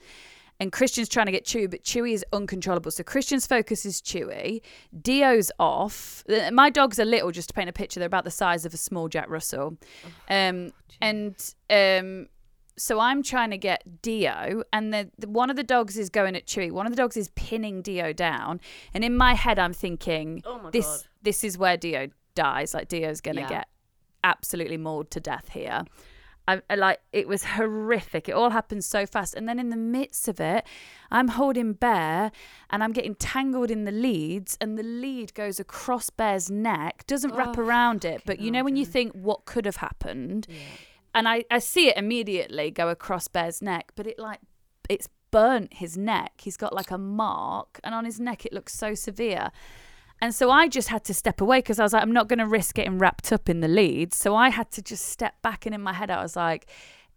[0.61, 2.93] And Christian's trying to get Chewy, but Chewy is uncontrollable.
[2.93, 4.61] So Christian's focus is Chewy.
[5.01, 6.23] Dio's off.
[6.29, 7.99] Uh, My dogs are little, just to paint a picture.
[7.99, 9.77] They're about the size of a small Jack Russell.
[10.31, 10.71] Um,
[11.01, 11.35] and
[11.69, 12.29] um,
[12.77, 16.37] so I'm trying to get Dio, and the, the one of the dogs is going
[16.37, 16.71] at Chewy.
[16.71, 18.61] One of the dogs is pinning Dio down.
[18.95, 21.01] And in my head, I'm thinking, Oh my this God.
[21.23, 22.73] this is where Dio dies.
[22.73, 23.49] Like Dio's going to Yeah.
[23.49, 23.69] get
[24.25, 25.85] absolutely mauled to death here.
[26.49, 28.29] I, I like it was horrific.
[28.29, 30.65] It all happened so fast, and then in the midst of it,
[31.11, 32.33] I'm holding Bear,
[32.71, 37.35] and I'm getting tangled in the leads, and the lead goes across Bear's neck, doesn't
[37.35, 38.23] wrap Oh, around it.
[38.27, 40.49] But you know when you think what could have happened,
[41.15, 44.41] and I I see it immediately go across Bear's neck, but it like
[44.89, 46.41] it's burnt his neck.
[46.43, 49.53] He's got like a mark, and on his neck it looks so severe.
[50.23, 52.39] And so I just had to step away because I was like, I'm not going
[52.39, 54.15] to risk getting wrapped up in the lead.
[54.15, 55.67] So I had to just step back.
[55.67, 56.69] And in my head, I was like,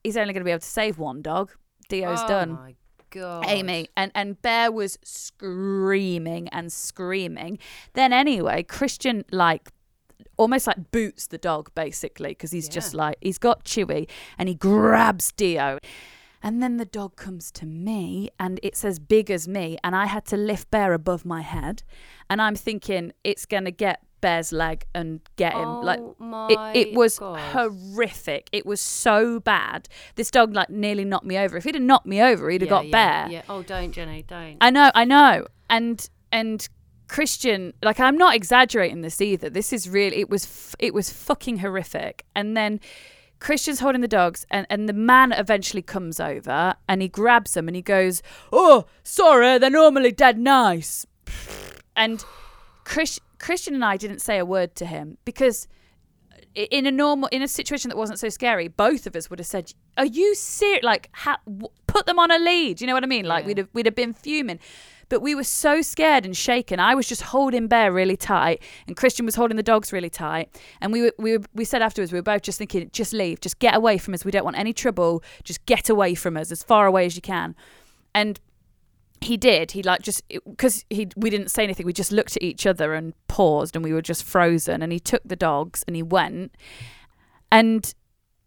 [0.03, 1.51] he's only going to be able to save one dog.
[1.87, 2.27] Dio's done.
[2.27, 2.51] oh done.
[2.55, 2.75] my
[3.11, 7.59] god Amy and and Bear was screaming and screaming.
[7.93, 9.69] Then anyway, Christian like
[10.37, 14.55] almost like boots the dog basically because he's just like he's got Chewy and he
[14.55, 15.77] grabs Dio.
[16.45, 20.05] And then the dog comes to me and it's as big as me and I
[20.05, 21.81] had to lift Bear above my head
[22.29, 25.67] and I'm thinking it's going to get Bear's leg and get him.
[25.67, 27.39] Oh like my it, it was God.
[27.39, 28.47] horrific.
[28.51, 29.89] It was so bad.
[30.15, 31.57] This dog like nearly knocked me over.
[31.57, 32.91] If he'd have knocked me over, he'd have Yeah, got yeah,
[33.25, 33.31] Bear.
[33.31, 33.41] Yeah.
[33.49, 34.57] Oh, don't, Jennie, don't.
[34.61, 35.47] I know, I know.
[35.69, 36.67] And and
[37.07, 39.49] Christian, like I'm not exaggerating this either.
[39.49, 42.23] This is really it was f- it was fucking horrific.
[42.35, 42.79] And then
[43.45, 47.67] Christian's holding the dogs and and the man eventually comes over and he grabs them
[47.69, 51.05] and he goes, "Oh, sorry, they're normally dead nice."
[51.95, 52.25] And
[52.85, 55.67] Chris, Christian and I didn't say a word to him because
[56.55, 59.45] in a normal in a situation that wasn't so scary, both of us would have
[59.45, 60.83] said, "Are you serious?
[60.83, 63.25] Like, ha- w- put them on a lead." You know what I mean?
[63.25, 63.47] Like, Yeah.
[63.47, 64.59] we'd have we'd have been fuming,
[65.09, 66.79] but we were so scared and shaken.
[66.79, 70.49] I was just holding Bear really tight, and Christian was holding the dogs really tight.
[70.81, 73.41] And we were, we were, we said afterwards, we were both just thinking, "Just leave,
[73.41, 74.25] just get away from us.
[74.25, 75.23] We don't want any trouble.
[75.43, 77.55] Just get away from us as far away as you can."
[78.13, 78.39] And
[79.21, 82.43] he did he like just because he we didn't say anything we just looked at
[82.43, 85.95] each other and paused and we were just frozen and he took the dogs and
[85.95, 86.53] he went
[87.51, 87.95] and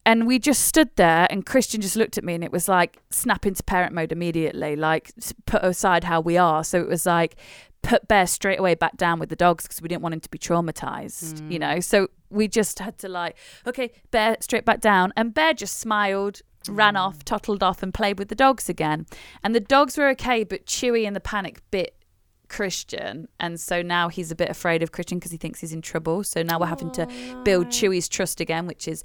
[0.08, 2.98] and we just stood there and christian just looked at me and it was like
[3.10, 5.12] snap into parent mode immediately like
[5.46, 6.64] put aside how we are.
[6.64, 7.36] So it was like
[7.82, 10.30] put bear straight away back down with the dogs because we didn't want him to
[10.30, 11.60] be traumatized you mm.
[11.60, 11.80] know?
[11.80, 13.36] So we just had to like
[13.66, 15.12] okay bear straight back down.
[15.16, 17.00] And bear just smiled ran mm.
[17.00, 19.06] off tottled off and played with the dogs again.
[19.42, 21.94] And the dogs were okay but chewy in the panic bit
[22.48, 23.28] christian.
[23.38, 26.24] And so now he's a bit afraid of christian because he thinks he's in trouble.
[26.24, 27.06] So now we're having to
[27.44, 29.02] build chewy's trust again which is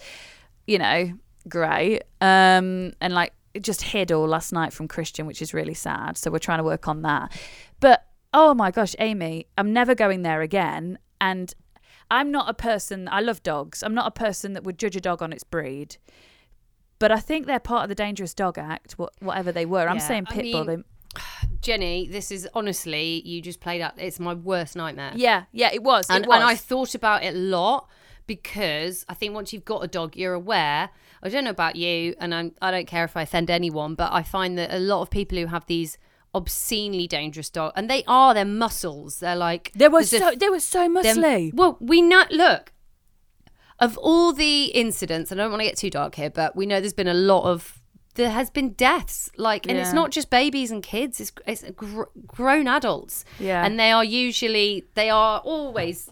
[0.68, 1.12] you know
[1.50, 6.18] great um and like just hid all last night from christian which is really sad
[6.18, 7.32] so we're trying to work on that
[7.80, 11.54] but oh my gosh amy i'm never going there again and
[12.10, 15.02] i'm not a person i love dogs i'm not a person that would judge a
[15.02, 15.98] dog on its breed
[17.00, 19.90] but I think they're part of the Dangerous Dog Act, wha- whatever they were.
[19.90, 20.64] I'm Yeah, saying I pit bull.
[20.64, 20.84] mean-
[21.62, 23.94] Jennie, this is honestly, you just played out.
[23.98, 25.12] It's my worst nightmare.
[25.14, 26.10] yeah, yeah, it was.
[26.10, 26.36] and, it was.
[26.36, 27.90] and I thought about it a lot
[28.28, 30.90] because I think once you've got a dog, you're aware.
[31.22, 34.12] I don't know about you, and I'm, I don't care if I offend anyone, but
[34.12, 35.98] I find that a lot of people who have these
[36.36, 39.20] obscenely dangerous dogs, and they are their muscles.
[39.20, 41.54] They're like they were a so they were so muscly.
[41.54, 42.24] well, we know.
[42.32, 42.74] Look,
[43.80, 46.66] of all the incidents, and I don't want to get too dark here, but we
[46.66, 47.80] know there's been a lot of.
[48.16, 52.04] There has been deaths, like, and it's not just babies and kids; it's it's gr-
[52.28, 53.66] grown adults, Yeah.
[53.66, 56.10] and they are usually they are always.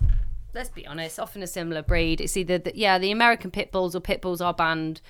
[0.53, 2.19] Let's be honest, often a similar breed.
[2.19, 5.01] It's either the, yeah, the American pit bulls or pit bulls are banned.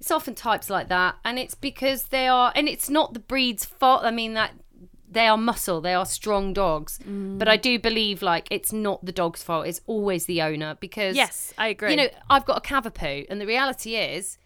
[0.00, 3.64] It's often types like that, and it's because they are, and it's not the breed's
[3.64, 4.04] fault.
[4.04, 4.52] I mean that
[5.10, 6.98] they are muscle, they are strong dogs.
[7.08, 7.38] Mm.
[7.38, 9.66] But I do believe like it's not the dog's fault.
[9.66, 11.92] It's always the owner because yes, I agree.
[11.92, 14.38] you know I've got a Cavapoo, and the reality is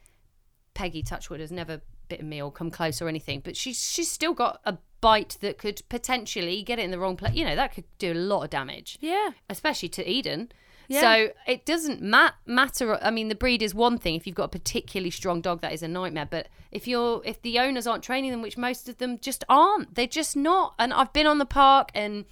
[0.75, 4.35] Peggy Touchwood has never bitten me or come close or anything, but she's she's still
[4.35, 7.35] got a bite that could potentially get it in the wrong place.
[7.35, 10.53] You know that could do a lot of damage yeah, especially to Eden.
[10.91, 11.01] Yeah.
[11.01, 12.99] So it doesn't ma- matter.
[13.01, 14.17] I mean, the breed is one thing.
[14.17, 16.27] If you've got a particularly strong dog, that is a nightmare.
[16.29, 19.95] But if you're, if the owners aren't training them, which most of them just aren't,
[19.95, 20.75] they're just not.
[20.81, 22.25] And I've been on the park, and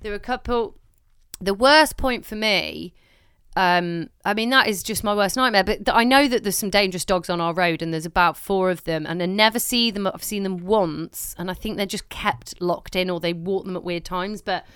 [0.00, 0.78] there were a couple.
[1.42, 2.94] The worst point for me,
[3.56, 5.64] um, I mean, that is just my worst nightmare.
[5.64, 8.36] But th- I know that there's some dangerous dogs on our road, and there's about
[8.36, 10.06] four of them, and I never see them.
[10.06, 13.64] I've seen them once, and I think they're just kept locked in, or they walk
[13.64, 14.42] them at weird times.
[14.42, 14.66] But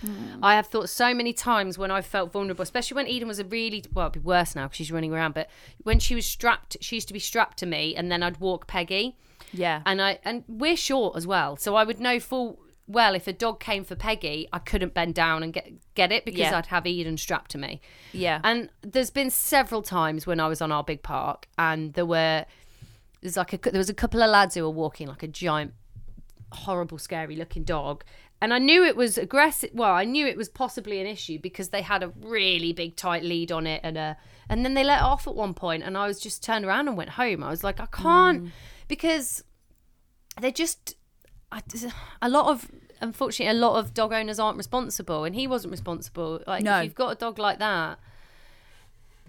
[0.43, 3.45] I have thought so many times when I felt vulnerable, especially when Eden was a
[3.45, 5.35] really well, it'd be worse now because she's running around.
[5.35, 5.51] But
[5.83, 8.67] when she was strapped, she used to be strapped to me, and then I'd walk
[8.67, 9.17] Peggy
[9.53, 12.61] yeah, and I and we're short as well, so I would know full
[12.91, 16.25] well if a dog came for Peggy, I couldn't bend down and get get it
[16.25, 16.59] because Yeah.
[16.59, 17.81] I'd have Eden strapped to me.
[18.13, 18.41] yeah.
[18.43, 22.45] And there's been several times when I was on our big park, and there were
[23.21, 25.75] there's like a there was a couple of lads who were walking like a giant,
[26.53, 28.05] horrible, scary looking dog.
[28.43, 29.71] And I knew it was aggressive.
[29.75, 33.23] Well, I knew it was possibly an issue because they had a really big tight
[33.23, 34.17] lead on it, and a,
[34.49, 36.97] and then they let off at one point, and I was just turned around and
[36.97, 37.45] went home.
[37.45, 38.51] I was like, I can't mm.
[38.89, 39.45] because
[40.41, 40.97] they just
[41.53, 41.63] I,
[42.23, 42.71] a lot of
[43.01, 46.43] unfortunately a lot of dog owners aren't responsible, and he wasn't responsible.
[46.47, 46.79] Like No.
[46.79, 47.99] if you've got a dog like that,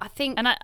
[0.01, 0.57] I think and I,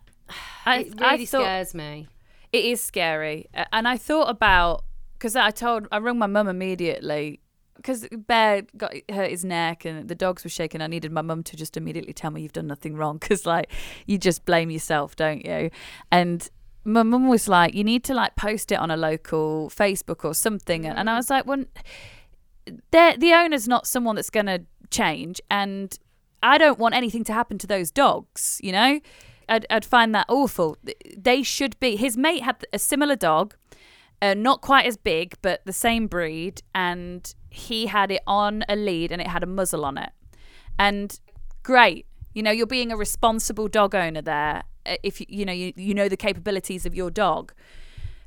[0.66, 2.08] I, it I really thought scares me.
[2.52, 3.48] it is scary.
[3.72, 4.84] And I thought about
[5.14, 7.40] because I told I rang my mum immediately
[7.76, 10.82] because Bear got hurt his neck and the dogs were shaking.
[10.82, 13.72] I needed my mum to just immediately tell me you've done nothing wrong because like
[14.06, 15.70] you just blame yourself, don't you?
[16.12, 16.48] And
[16.88, 20.34] my mum was like, you need to like post it on a local Facebook or
[20.34, 20.86] something.
[20.86, 21.66] And I was like, well,
[22.66, 25.98] the owner's not someone that's going to change, and
[26.42, 28.60] I don't want anything to happen to those dogs.
[28.64, 29.00] You know,
[29.50, 30.78] I'd, I'd find that awful.
[31.16, 31.98] They should be.
[31.98, 33.56] His mate had a similar dog,
[34.22, 38.78] uh, not quite as big, but the same breed, and he had it on a
[38.78, 40.12] lead, and it had a muzzle on it,
[40.80, 41.20] and
[41.64, 42.06] great.
[42.34, 44.64] You know, you're being a responsible dog owner there.
[44.88, 47.54] Uh, If you you know you, you know the capabilities of your dog.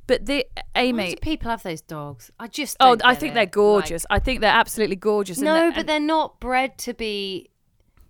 [0.07, 0.45] But the
[0.75, 2.33] Amy, do people have those dogs?
[2.41, 3.35] I just oh, I think it.
[3.35, 4.05] they're Like, gorgeous.
[4.11, 5.39] I think they're absolutely gorgeous.
[5.39, 7.49] and no, they're- but they're not bred to be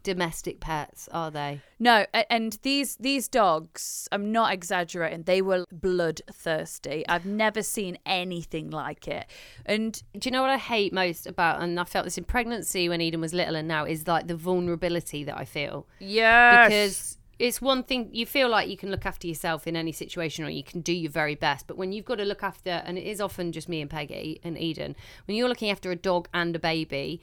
[0.03, 1.61] domestic pets, are they?
[1.79, 5.25] No, and these these dogs, I'm not exaggerating.
[5.25, 7.07] They were bloodthirsty.
[7.09, 9.27] I've never seen anything like it.
[9.67, 12.89] And Do you know what I hate most about, and I felt this in pregnancy
[12.89, 15.87] when Eden was little and now, is like the vulnerability that I feel.
[15.99, 19.93] yeah, Because it's one thing, you feel like you can look after yourself in any
[19.93, 21.67] situation or you can do your very best.
[21.67, 24.41] But when you've got to look after, and it is often just me and Peggy
[24.45, 27.23] and Eden, when you're looking after a dog and a baby,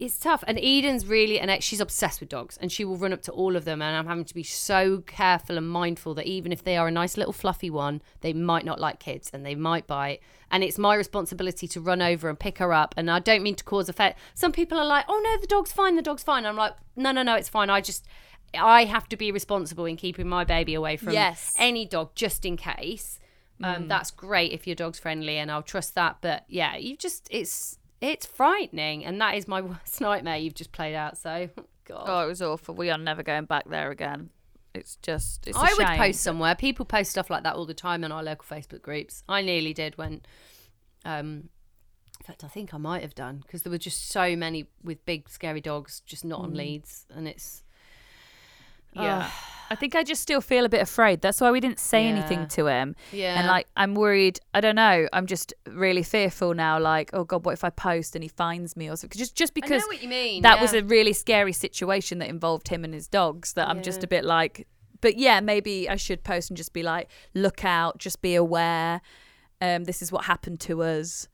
[0.00, 0.42] it's tough.
[0.48, 3.54] And Eden's really, and she's obsessed with dogs and she will run up to all
[3.54, 3.80] of them.
[3.80, 6.90] And I'm having to be so careful and mindful that even if they are a
[6.90, 10.20] nice little fluffy one, they might not like kids and they might bite.
[10.50, 12.94] And it's my responsibility to run over and pick her up.
[12.96, 14.16] And I don't mean to cause offense.
[14.34, 16.44] Some people are like, oh no, the dog's fine, the dog's fine.
[16.46, 17.70] I'm like, no, no, no, it's fine.
[17.70, 18.06] I just,
[18.54, 21.54] I have to be responsible in keeping my baby away from Yes.
[21.58, 23.18] any dog just in case.
[23.62, 26.18] Um, That's great if your dog's friendly, and I'll trust that.
[26.20, 30.72] But yeah, you just it's it's frightening, and that is my worst nightmare you've just
[30.72, 31.16] played out.
[31.16, 31.48] So,
[31.86, 32.74] God, oh, it was awful.
[32.74, 34.30] We are never going back there again.
[34.74, 35.96] It's just, it's I would shame.
[35.96, 36.54] post somewhere.
[36.54, 39.22] People post stuff like that all the time in our local Facebook groups.
[39.26, 40.20] I nearly did when,
[41.06, 41.48] um,
[42.20, 45.02] in fact, I think I might have done because there were just so many with
[45.06, 46.44] big scary dogs just not Mm.
[46.44, 47.62] on leads, and it's
[49.02, 49.30] Yeah.
[49.68, 51.20] I think I just still feel a bit afraid.
[51.20, 52.10] That's why we didn't say Yeah.
[52.10, 52.94] anything to him.
[53.10, 54.38] yeah, And like, I'm worried.
[54.54, 55.08] I don't know.
[55.12, 56.78] I'm just really fearful now.
[56.78, 59.18] Like, oh God, what if I post and he finds me or something?
[59.18, 60.42] Just, just I because know what you mean.
[60.42, 64.04] that was a really scary situation that involved him and his dogs that I'm just
[64.04, 64.68] a bit like
[65.00, 69.02] but yeah maybe I should post and just be like look out just be aware
[69.60, 71.28] um this is what happened to us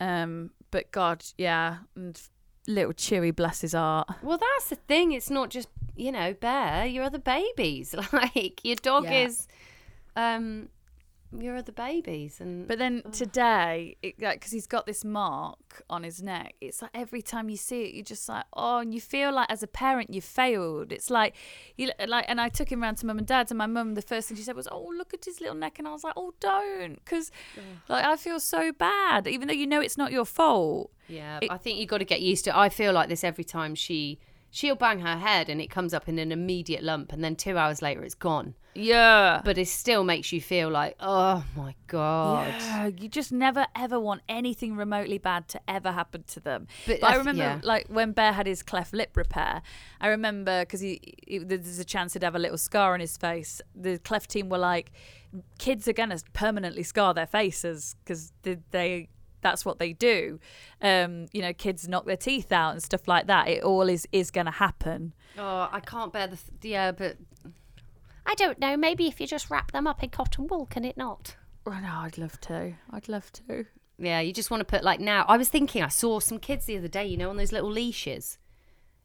[0.00, 2.18] um but god yeah and
[2.66, 5.12] little Chewy bless his heart Well, that's the thing.
[5.12, 6.86] It's not just you know bear.
[6.86, 9.24] Your other babies, like your dog Yeah.
[9.26, 9.46] is,
[10.16, 10.68] um,
[11.40, 16.02] your other babies, and but then today it, like because he's got this mark on
[16.04, 19.00] his neck it's like every time you see it you're just like oh and you
[19.00, 21.34] feel like as a parent you failed it's like
[21.76, 24.02] you like and i took him round to mum and dad's and my mum the
[24.02, 26.14] first thing she said was oh look at his little neck and i was like
[26.16, 27.30] oh don't because
[27.88, 31.50] like i feel so bad even though you know it's not your fault yeah, it-
[31.50, 32.50] I think you got to get used to.
[32.50, 32.56] it.
[32.56, 34.18] I feel like this every time she
[34.54, 37.58] she'll bang her head and it comes up in an immediate lump, and then two
[37.58, 38.54] hours later it's gone.
[38.74, 42.54] yeah But it still makes you feel like, oh my god.
[42.60, 46.68] Yeah, you just never ever want anything remotely bad to ever happen to them.
[46.86, 47.60] But But, I remember, yeah.
[47.64, 49.60] like when Bear had his cleft lip repair,
[50.00, 53.16] I remember because he, he there's a chance he'd have a little scar on his
[53.16, 53.60] face.
[53.74, 54.92] The cleft team were like,
[55.58, 59.08] kids are gonna permanently scar their faces because they, they
[59.44, 60.40] that's what they do.
[60.82, 63.46] Um, you know, kids knock their teeth out and stuff like that.
[63.46, 65.12] It all is is gonna happen.
[65.38, 67.16] Oh, I can't bear the th- yeah, but
[68.26, 68.76] I don't know.
[68.76, 71.36] Maybe if you just wrap them up in cotton wool, can it not?
[71.66, 72.74] Oh, no, I'd love to.
[72.90, 73.66] I'd love to.
[73.98, 75.24] Yeah, you just want to put like now.
[75.28, 77.70] I was thinking I saw some kids the other day, you know, on those little
[77.70, 78.38] leashes.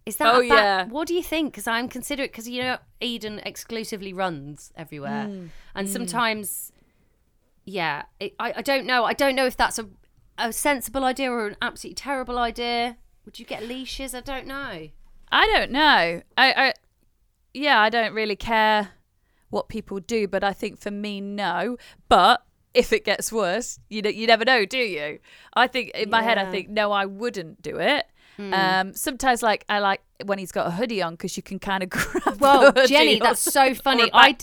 [0.06, 0.86] Is that Oh, a bad- yeah.
[0.88, 1.52] What do you think?
[1.54, 5.50] Because I'm considerate because you know Eden exclusively runs everywhere, Mm.
[5.76, 6.72] and sometimes,
[7.66, 9.04] yeah, it, I I don't know.
[9.06, 9.88] I don't know if that's a
[10.40, 12.98] a sensible idea or an absolutely terrible idea.
[13.26, 14.16] Would you get leashes?
[14.16, 14.90] I don't know.
[15.32, 16.22] I don't know.
[16.38, 16.74] I, I
[17.54, 18.90] yeah, I don't really care
[19.50, 21.78] what people do, but I think for me, no.
[22.08, 25.20] But if it gets worse, you know, you never know, do you?
[25.54, 28.06] I think in my head, I think no, I wouldn't do it.
[28.40, 31.84] Um, sometimes, like I like when he's got a hoodie on because you can kind
[31.84, 32.40] of grab.
[32.40, 34.10] Well, Jennie, that's so funny.
[34.14, 34.36] I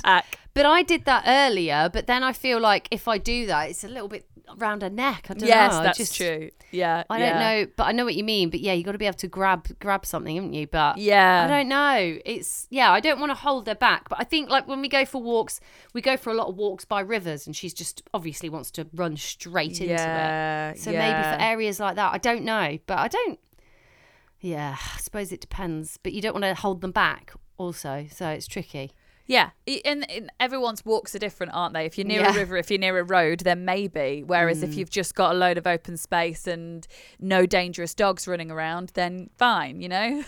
[0.55, 3.85] but I did that earlier, but then I feel like if I do that, it's
[3.85, 4.27] a little bit
[4.59, 5.27] around her neck.
[5.29, 5.83] I don't yes, know.
[5.83, 6.51] That's just- true.
[6.73, 7.31] Yeah, I yeah.
[7.31, 8.51] don't know, but I know what you mean.
[8.51, 10.67] But yeah, you got to be able to grab grab something, haven't you?
[10.67, 12.19] But Yeah, I don't know.
[12.25, 14.89] It's yeah, I don't want to hold her back, but I think like when we
[14.89, 15.61] go for walks,
[15.95, 18.87] we go for a lot of walks by rivers, and she's just obviously wants to
[18.95, 20.81] run straight into yeah, it.
[20.81, 20.99] So yeah.
[20.99, 23.39] maybe for areas like that, I don't know, but I don't.
[24.47, 28.29] Yeah, I suppose it depends, but you don't want to hold them back also, so
[28.29, 28.93] it's tricky.
[29.27, 29.51] Yeah,
[29.85, 31.85] and, and everyone's walks are different, aren't they?
[31.85, 32.31] If you're near Yeah.
[32.33, 34.23] a river, if you're near a road, then maybe.
[34.25, 36.87] Whereas if you've just got a load of open space and
[37.19, 40.23] no dangerous dogs running around, then fine, you know.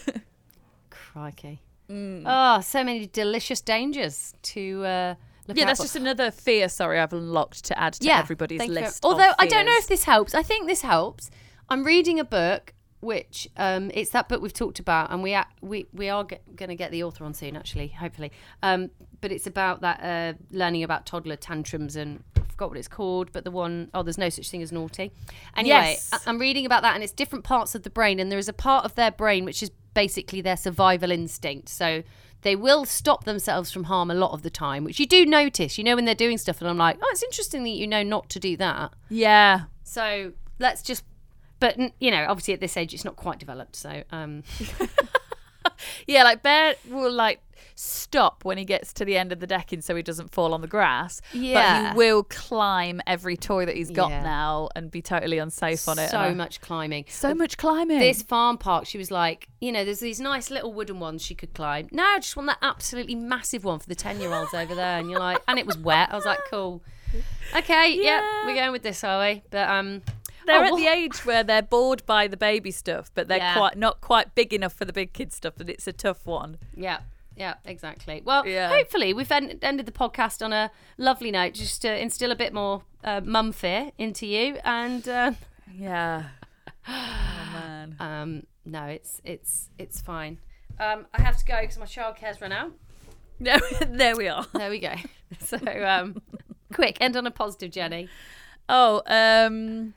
[0.90, 1.62] Crikey.
[1.88, 2.24] Mm.
[2.26, 5.14] Oh, so many delicious dangers to uh,
[5.46, 5.84] look yeah, that's for.
[5.84, 6.68] just another fear.
[6.68, 8.80] Sorry, I've unlocked to add to everybody's thank you.
[8.80, 9.04] list.
[9.04, 10.34] Although of I don't know if this helps.
[10.34, 11.30] I think this helps.
[11.68, 15.46] I'm reading a book which um, it's that book we've talked about, and we a-
[15.60, 18.32] we we are g- going to get the author on soon, actually, hopefully.
[18.62, 18.90] Um,
[19.20, 23.30] but it's about that uh, learning about toddler tantrums and I forgot what it's called,
[23.32, 25.12] but the one oh, there's no such thing as naughty.
[25.56, 26.10] Anyway, Yes.
[26.12, 28.48] I- I'm reading about that, and it's different parts of the brain, and there is
[28.48, 31.68] a part of their brain which is basically their survival instinct.
[31.68, 32.02] So
[32.42, 35.76] they will stop themselves from harm a lot of the time, which you do notice.
[35.78, 38.02] You know when they're doing stuff, and I'm like, oh, it's interesting that you know
[38.02, 38.92] not to do that.
[39.08, 39.62] Yeah.
[39.82, 41.02] So let's just,
[41.60, 43.76] but you know, obviously at this age it's not quite developed.
[43.76, 44.42] So um,
[46.06, 47.40] Yeah, like Bear will like
[47.74, 50.60] stop when he gets to the end of the decking so he doesn't fall on
[50.62, 51.20] the grass.
[51.32, 51.54] Yeah.
[51.82, 54.22] But he will climb every toy that he's got Yeah.
[54.22, 56.10] now and be totally unsafe on it.
[56.10, 57.04] so I- much climbing.
[57.08, 58.00] so much climbing.
[58.00, 61.34] This farm park, she was like, you know, there's these nice little wooden ones she
[61.36, 61.88] could climb.
[61.92, 64.98] No, I just want that absolutely massive one for the 10 year olds over there.
[64.98, 66.08] And you're like, and it was wet.
[66.10, 66.82] I was like, cool.
[67.56, 68.46] Okay, yeah, Yeah.
[68.46, 69.42] we're going with this, are we?
[69.50, 70.02] But, um,
[70.48, 73.54] they're oh, at the age where they're bored by the baby stuff, but they're Yeah.
[73.56, 76.58] quite not quite big enough for the big kid stuff, and it's a tough one.
[76.76, 77.00] Yeah,
[77.36, 78.22] yeah, exactly.
[78.24, 78.68] Well, Yeah.
[78.68, 82.52] hopefully we've en- ended the podcast on a lovely note, just to instill a bit
[82.52, 84.56] more uh, mum fear into you.
[84.64, 85.32] And uh,
[85.72, 86.24] Yeah.
[86.88, 87.96] Oh man.
[88.00, 90.38] um, no, it's it's it's fine.
[90.80, 92.72] Um, I have to go because my childcare's run out.
[93.40, 93.56] No,
[93.88, 94.46] there we are.
[94.52, 94.94] There we go.
[95.40, 96.20] so, um,
[96.72, 98.08] quick, end on a positive, Jennie.
[98.68, 99.94] Oh, um,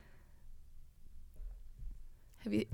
[2.44, 2.66] have you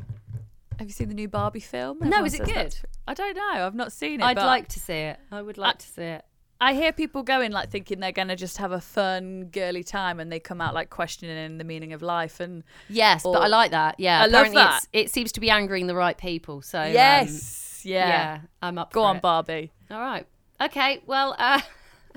[0.80, 2.00] have you seen the new Barbie film?
[2.00, 2.76] No, Everyone is it good?
[3.08, 3.66] I don't know.
[3.66, 4.24] I've not seen it.
[4.24, 5.20] I'd like to see it.
[5.32, 6.26] I would like I- to see it.
[6.60, 10.32] I hear people going like thinking they're gonna just have a fun, girly time, and
[10.32, 12.40] they come out like questioning the meaning of life.
[12.40, 14.00] And Yes, but I like that.
[14.00, 14.78] Yeah, I love that.
[14.92, 16.64] It's, it seems to be angering the right people.
[16.64, 18.08] So um, yes, yeah.
[18.08, 18.92] yeah, I'm up.
[18.92, 19.22] Go on, it.
[19.22, 19.72] Barbie.
[19.92, 20.26] All right.
[20.60, 21.04] Okay.
[21.06, 21.62] Well, uh,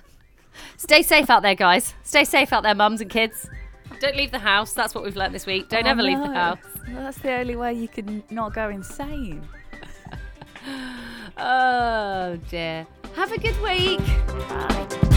[0.79, 1.93] stay safe out there, guys.
[2.03, 3.47] Stay safe out there, mums and kids.
[4.01, 4.73] Don't leave the house.
[4.73, 5.69] That's what we've learnt this week.
[5.69, 6.59] Don't Oh, ever leave the house.
[6.89, 9.47] Well, that's the only way you can not go insane.
[11.43, 12.87] Oh dear.
[13.17, 14.01] Have a good week.
[14.49, 15.17] Bye.